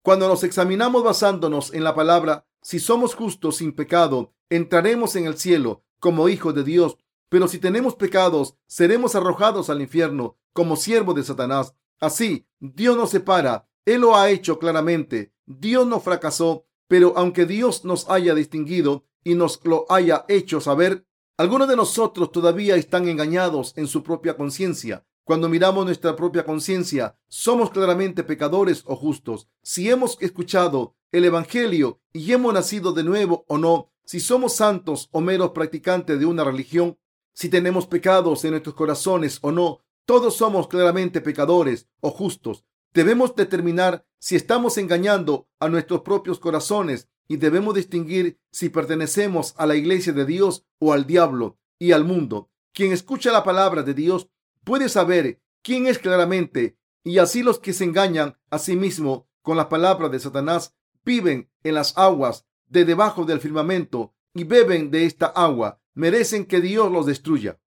[0.00, 5.36] Cuando nos examinamos basándonos en la palabra, si somos justos sin pecado, entraremos en el
[5.36, 6.96] cielo como hijos de Dios,
[7.34, 11.74] pero si tenemos pecados, seremos arrojados al infierno como siervos de Satanás.
[11.98, 13.68] Así, Dios nos separa.
[13.84, 15.32] Él lo ha hecho claramente.
[15.44, 21.08] Dios no fracasó, pero aunque Dios nos haya distinguido y nos lo haya hecho saber,
[21.36, 25.04] algunos de nosotros todavía están engañados en su propia conciencia.
[25.24, 29.48] Cuando miramos nuestra propia conciencia, somos claramente pecadores o justos.
[29.60, 35.08] Si hemos escuchado el Evangelio y hemos nacido de nuevo o no, si somos santos
[35.10, 36.96] o meros practicantes de una religión,
[37.34, 42.64] si tenemos pecados en nuestros corazones o no, todos somos claramente pecadores o justos.
[42.94, 49.66] Debemos determinar si estamos engañando a nuestros propios corazones y debemos distinguir si pertenecemos a
[49.66, 52.50] la iglesia de Dios o al diablo y al mundo.
[52.72, 54.28] Quien escucha la palabra de Dios
[54.62, 59.56] puede saber quién es claramente y así los que se engañan a sí mismos con
[59.56, 60.74] las palabras de Satanás
[61.04, 66.60] viven en las aguas de debajo del firmamento y beben de esta agua, merecen que
[66.60, 67.60] Dios los destruya.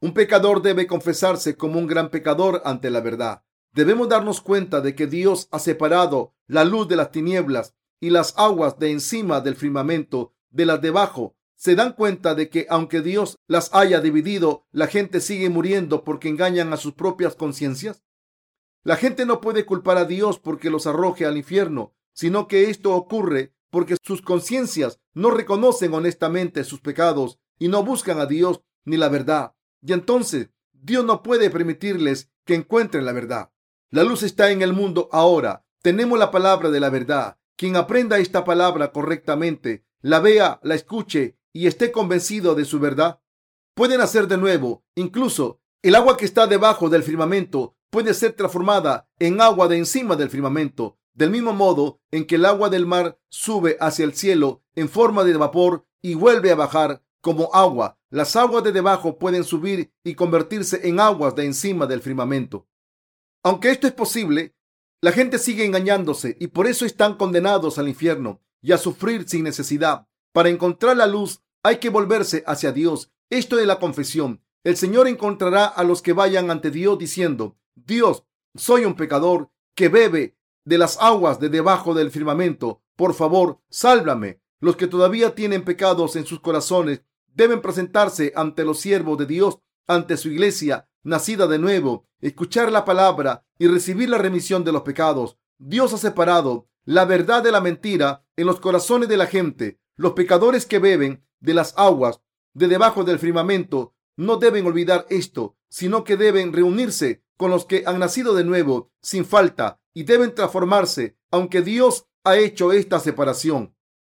[0.00, 3.44] Un pecador debe confesarse como un gran pecador ante la verdad.
[3.72, 8.34] Debemos darnos cuenta de que Dios ha separado la luz de las tinieblas y las
[8.36, 11.36] aguas de encima del firmamento de las debajo.
[11.54, 16.28] Se dan cuenta de que aunque Dios las haya dividido, la gente sigue muriendo porque
[16.28, 18.02] engañan a sus propias conciencias.
[18.82, 22.94] La gente no puede culpar a Dios porque los arroje al infierno, sino que esto
[22.94, 28.96] ocurre porque sus conciencias no reconocen honestamente sus pecados y no buscan a Dios ni
[28.96, 29.54] la verdad.
[29.82, 33.52] Y entonces Dios no puede permitirles que encuentren la verdad.
[33.90, 35.64] La luz está en el mundo ahora.
[35.80, 37.38] Tenemos la palabra de la verdad.
[37.56, 43.20] Quien aprenda esta palabra correctamente, la vea, la escuche y esté convencido de su verdad,
[43.74, 44.84] puede nacer de nuevo.
[44.96, 50.16] Incluso el agua que está debajo del firmamento puede ser transformada en agua de encima
[50.16, 50.98] del firmamento.
[51.14, 55.22] Del mismo modo en que el agua del mar sube hacia el cielo en forma
[55.22, 60.14] de vapor y vuelve a bajar como agua, las aguas de debajo pueden subir y
[60.14, 62.66] convertirse en aguas de encima del firmamento.
[63.44, 64.54] Aunque esto es posible,
[65.00, 69.44] la gente sigue engañándose y por eso están condenados al infierno y a sufrir sin
[69.44, 70.08] necesidad.
[70.32, 73.12] Para encontrar la luz hay que volverse hacia Dios.
[73.30, 74.42] Esto es la confesión.
[74.64, 79.88] El Señor encontrará a los que vayan ante Dios diciendo, Dios, soy un pecador que
[79.88, 82.82] bebe de las aguas de debajo del firmamento.
[82.96, 84.40] Por favor, sálvame.
[84.60, 87.02] Los que todavía tienen pecados en sus corazones
[87.34, 92.84] deben presentarse ante los siervos de Dios, ante su iglesia nacida de nuevo, escuchar la
[92.84, 95.38] palabra y recibir la remisión de los pecados.
[95.58, 99.80] Dios ha separado la verdad de la mentira en los corazones de la gente.
[99.96, 102.20] Los pecadores que beben de las aguas
[102.54, 107.84] de debajo del firmamento no deben olvidar esto, sino que deben reunirse con los que
[107.86, 113.74] han nacido de nuevo sin falta y deben transformarse, aunque Dios ha hecho esta separación.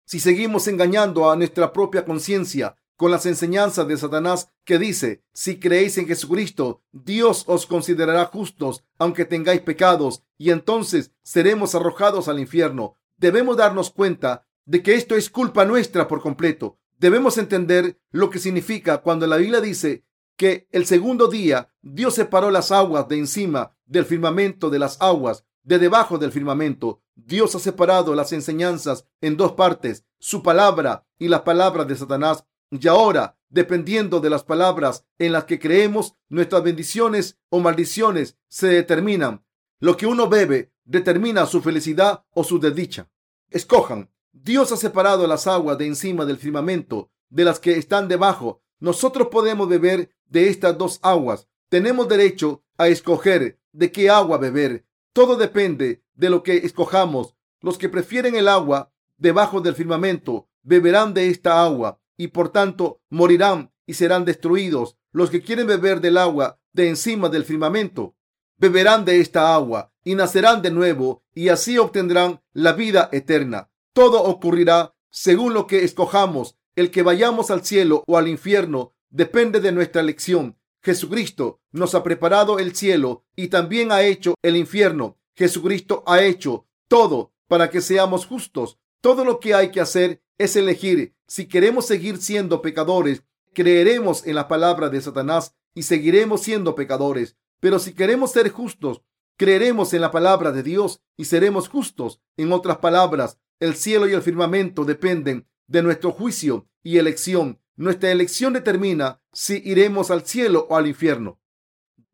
[0.05, 5.59] Si seguimos engañando a nuestra propia conciencia con las enseñanzas de Satanás que dice, si
[5.59, 12.39] creéis en Jesucristo, Dios os considerará justos aunque tengáis pecados y entonces seremos arrojados al
[12.39, 12.97] infierno.
[13.17, 16.77] Debemos darnos cuenta de que esto es culpa nuestra por completo.
[16.97, 20.05] Debemos entender lo que significa cuando la Biblia dice
[20.37, 25.45] que el segundo día Dios separó las aguas de encima del firmamento de las aguas
[25.63, 27.01] de debajo del firmamento.
[27.15, 32.45] Dios ha separado las enseñanzas en dos partes, su palabra y las palabras de Satanás.
[32.82, 38.67] Y ahora, dependiendo de las palabras en las que creemos, nuestras bendiciones o maldiciones se
[38.67, 39.45] determinan.
[39.80, 43.11] Lo que uno bebe determina su felicidad o su desdicha.
[43.51, 44.09] Escojan.
[44.32, 48.63] Dios ha separado las aguas de encima del firmamento de las que están debajo.
[48.80, 51.47] Nosotros podemos beber de estas dos aguas.
[51.69, 54.88] Tenemos derecho a escoger de qué agua beber.
[55.13, 57.36] Todo depende de lo que escojamos.
[57.61, 63.01] Los que prefieren el agua debajo del firmamento beberán de esta agua y por tanto
[63.09, 64.97] morirán y serán destruidos.
[65.11, 68.16] Los que quieren beber del agua de encima del firmamento
[68.57, 73.70] beberán de esta agua y nacerán de nuevo y así obtendrán la vida eterna.
[73.93, 76.57] Todo ocurrirá según lo que escojamos.
[76.76, 80.57] El que vayamos al cielo o al infierno depende de nuestra elección.
[80.82, 85.18] Jesucristo nos ha preparado el cielo y también ha hecho el infierno.
[85.36, 88.80] Jesucristo ha hecho todo para que seamos justos.
[89.03, 91.13] Todo lo que hay que hacer es elegir.
[91.27, 97.35] Si queremos seguir siendo pecadores, creeremos en la palabra de Satanás y seguiremos siendo pecadores.
[97.59, 99.01] Pero si queremos ser justos,
[99.35, 102.21] creeremos en la palabra de Dios y seremos justos.
[102.37, 107.59] En otras palabras, el cielo y el firmamento dependen de nuestro juicio y elección.
[107.75, 111.41] Nuestra elección determina si iremos al cielo o al infierno.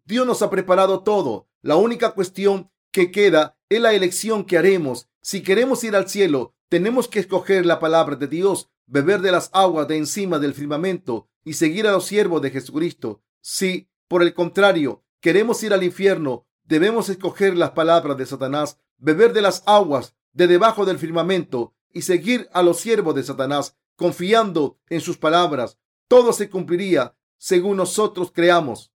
[0.05, 1.47] Dios nos ha preparado todo.
[1.61, 5.07] La única cuestión que queda es la elección que haremos.
[5.21, 9.49] Si queremos ir al cielo, tenemos que escoger la palabra de Dios, beber de las
[9.53, 13.21] aguas de encima del firmamento y seguir a los siervos de Jesucristo.
[13.41, 19.33] Si, por el contrario, queremos ir al infierno, Debemos escoger las palabras de Satanás, beber
[19.33, 24.77] de las aguas de debajo del firmamento y seguir a los siervos de Satanás, confiando
[24.87, 25.79] en sus palabras.
[26.07, 28.93] Todo se cumpliría según nosotros creamos.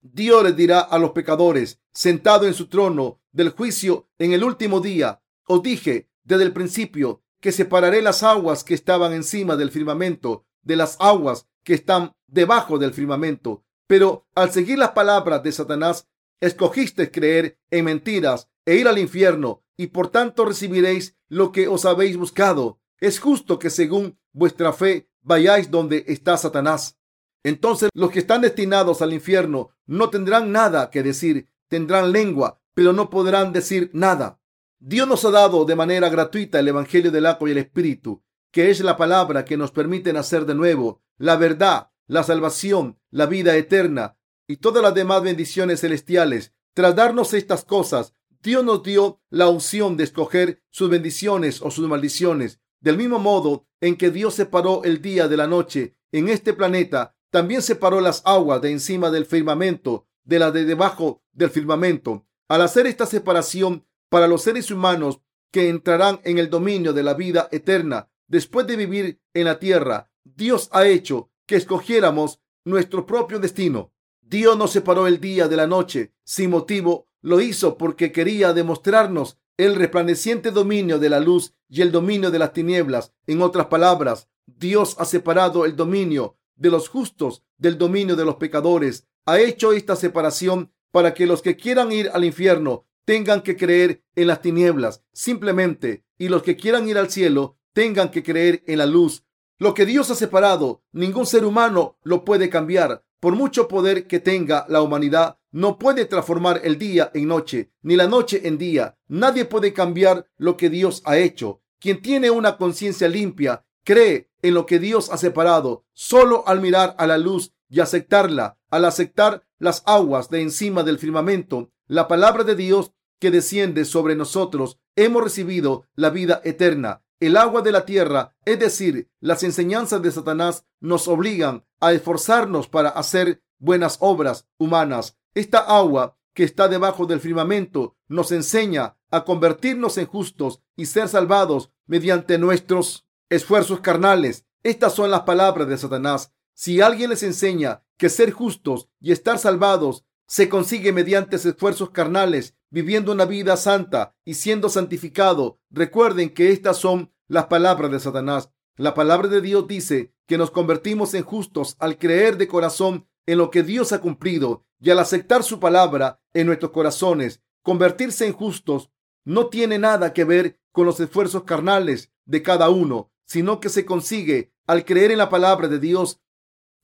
[0.00, 4.80] Dios les dirá a los pecadores, sentado en su trono del juicio en el último
[4.80, 10.44] día, os dije desde el principio que separaré las aguas que estaban encima del firmamento
[10.62, 13.64] de las aguas que están debajo del firmamento.
[13.86, 16.06] Pero al seguir las palabras de Satanás,
[16.40, 21.86] escogiste creer en mentiras e ir al infierno, y por tanto recibiréis lo que os
[21.86, 22.78] habéis buscado.
[23.00, 26.98] Es justo que según vuestra fe vayáis donde está Satanás.
[27.42, 32.92] Entonces los que están destinados al infierno no tendrán nada que decir, tendrán lengua, pero
[32.92, 34.37] no podrán decir nada.
[34.80, 38.22] Dios nos ha dado de manera gratuita el Evangelio del agua y el Espíritu,
[38.52, 43.26] que es la palabra que nos permite nacer de nuevo, la verdad, la salvación, la
[43.26, 44.16] vida eterna
[44.46, 46.54] y todas las demás bendiciones celestiales.
[46.74, 51.88] Tras darnos estas cosas, Dios nos dio la opción de escoger sus bendiciones o sus
[51.88, 52.60] maldiciones.
[52.80, 57.16] Del mismo modo en que Dios separó el día de la noche en este planeta,
[57.30, 62.26] también separó las aguas de encima del firmamento de las de debajo del firmamento.
[62.46, 67.14] Al hacer esta separación para los seres humanos que entrarán en el dominio de la
[67.14, 73.38] vida eterna después de vivir en la tierra, Dios ha hecho que escogiéramos nuestro propio
[73.38, 73.92] destino.
[74.20, 77.08] Dios nos separó el día de la noche sin motivo.
[77.22, 82.38] Lo hizo porque quería demostrarnos el resplandeciente dominio de la luz y el dominio de
[82.38, 83.12] las tinieblas.
[83.26, 88.36] En otras palabras, Dios ha separado el dominio de los justos del dominio de los
[88.36, 89.08] pecadores.
[89.24, 94.04] Ha hecho esta separación para que los que quieran ir al infierno tengan que creer
[94.16, 98.76] en las tinieblas simplemente y los que quieran ir al cielo tengan que creer en
[98.76, 99.24] la luz.
[99.56, 103.06] Lo que Dios ha separado, ningún ser humano lo puede cambiar.
[103.18, 107.96] Por mucho poder que tenga la humanidad, no puede transformar el día en noche, ni
[107.96, 108.98] la noche en día.
[109.06, 111.62] Nadie puede cambiar lo que Dios ha hecho.
[111.80, 116.94] Quien tiene una conciencia limpia cree en lo que Dios ha separado solo al mirar
[116.98, 122.44] a la luz y aceptarla, al aceptar las aguas de encima del firmamento, la palabra
[122.44, 127.02] de Dios que desciende sobre nosotros, hemos recibido la vida eterna.
[127.20, 132.68] El agua de la tierra, es decir, las enseñanzas de Satanás, nos obligan a esforzarnos
[132.68, 135.18] para hacer buenas obras humanas.
[135.34, 141.08] Esta agua que está debajo del firmamento nos enseña a convertirnos en justos y ser
[141.08, 144.46] salvados mediante nuestros esfuerzos carnales.
[144.62, 146.32] Estas son las palabras de Satanás.
[146.54, 152.54] Si alguien les enseña que ser justos y estar salvados se consigue mediante esfuerzos carnales,
[152.70, 158.50] viviendo una vida santa y siendo santificado, recuerden que estas son las palabras de Satanás.
[158.76, 163.38] La palabra de Dios dice que nos convertimos en justos al creer de corazón en
[163.38, 167.42] lo que Dios ha cumplido y al aceptar su palabra en nuestros corazones.
[167.62, 168.90] Convertirse en justos
[169.24, 173.86] no tiene nada que ver con los esfuerzos carnales de cada uno, sino que se
[173.86, 176.20] consigue al creer en la palabra de Dios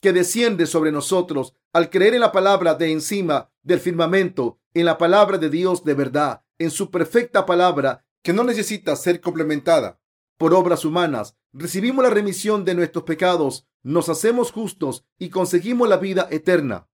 [0.05, 4.99] que desciende sobre nosotros, al creer en la palabra de encima del firmamento, en la
[4.99, 9.99] palabra de Dios de verdad, en su perfecta palabra que no necesita ser complementada
[10.37, 11.37] por obras humanas.
[11.53, 16.87] Recibimos la remisión de nuestros pecados, nos hacemos justos y conseguimos la vida eterna.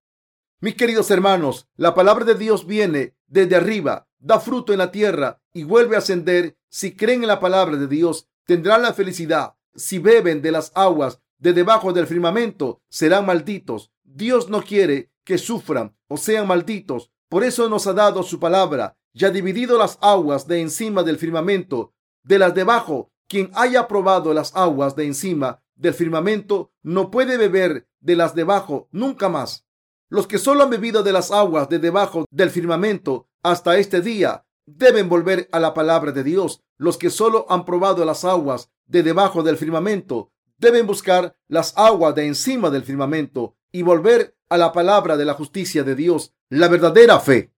[0.61, 5.41] Mis queridos hermanos, la palabra de Dios viene desde arriba, da fruto en la tierra
[5.51, 6.55] y vuelve a ascender.
[6.69, 9.55] Si creen en la palabra de Dios, tendrán la felicidad.
[9.75, 13.91] Si beben de las aguas de debajo del firmamento, serán malditos.
[14.03, 17.11] Dios no quiere que sufran o sean malditos.
[17.29, 21.17] Por eso nos ha dado su palabra y ha dividido las aguas de encima del
[21.17, 23.11] firmamento de las debajo.
[23.27, 28.87] Quien haya probado las aguas de encima del firmamento no puede beber de las debajo
[28.91, 29.65] nunca más.
[30.09, 34.45] Los que solo han bebido de las aguas de debajo del firmamento hasta este día
[34.67, 36.61] deben volver a la palabra de Dios.
[36.77, 40.31] Los que solo han probado las aguas de debajo del firmamento
[40.61, 45.33] deben buscar las aguas de encima del firmamento y volver a la palabra de la
[45.33, 47.51] justicia de Dios, la verdadera fe.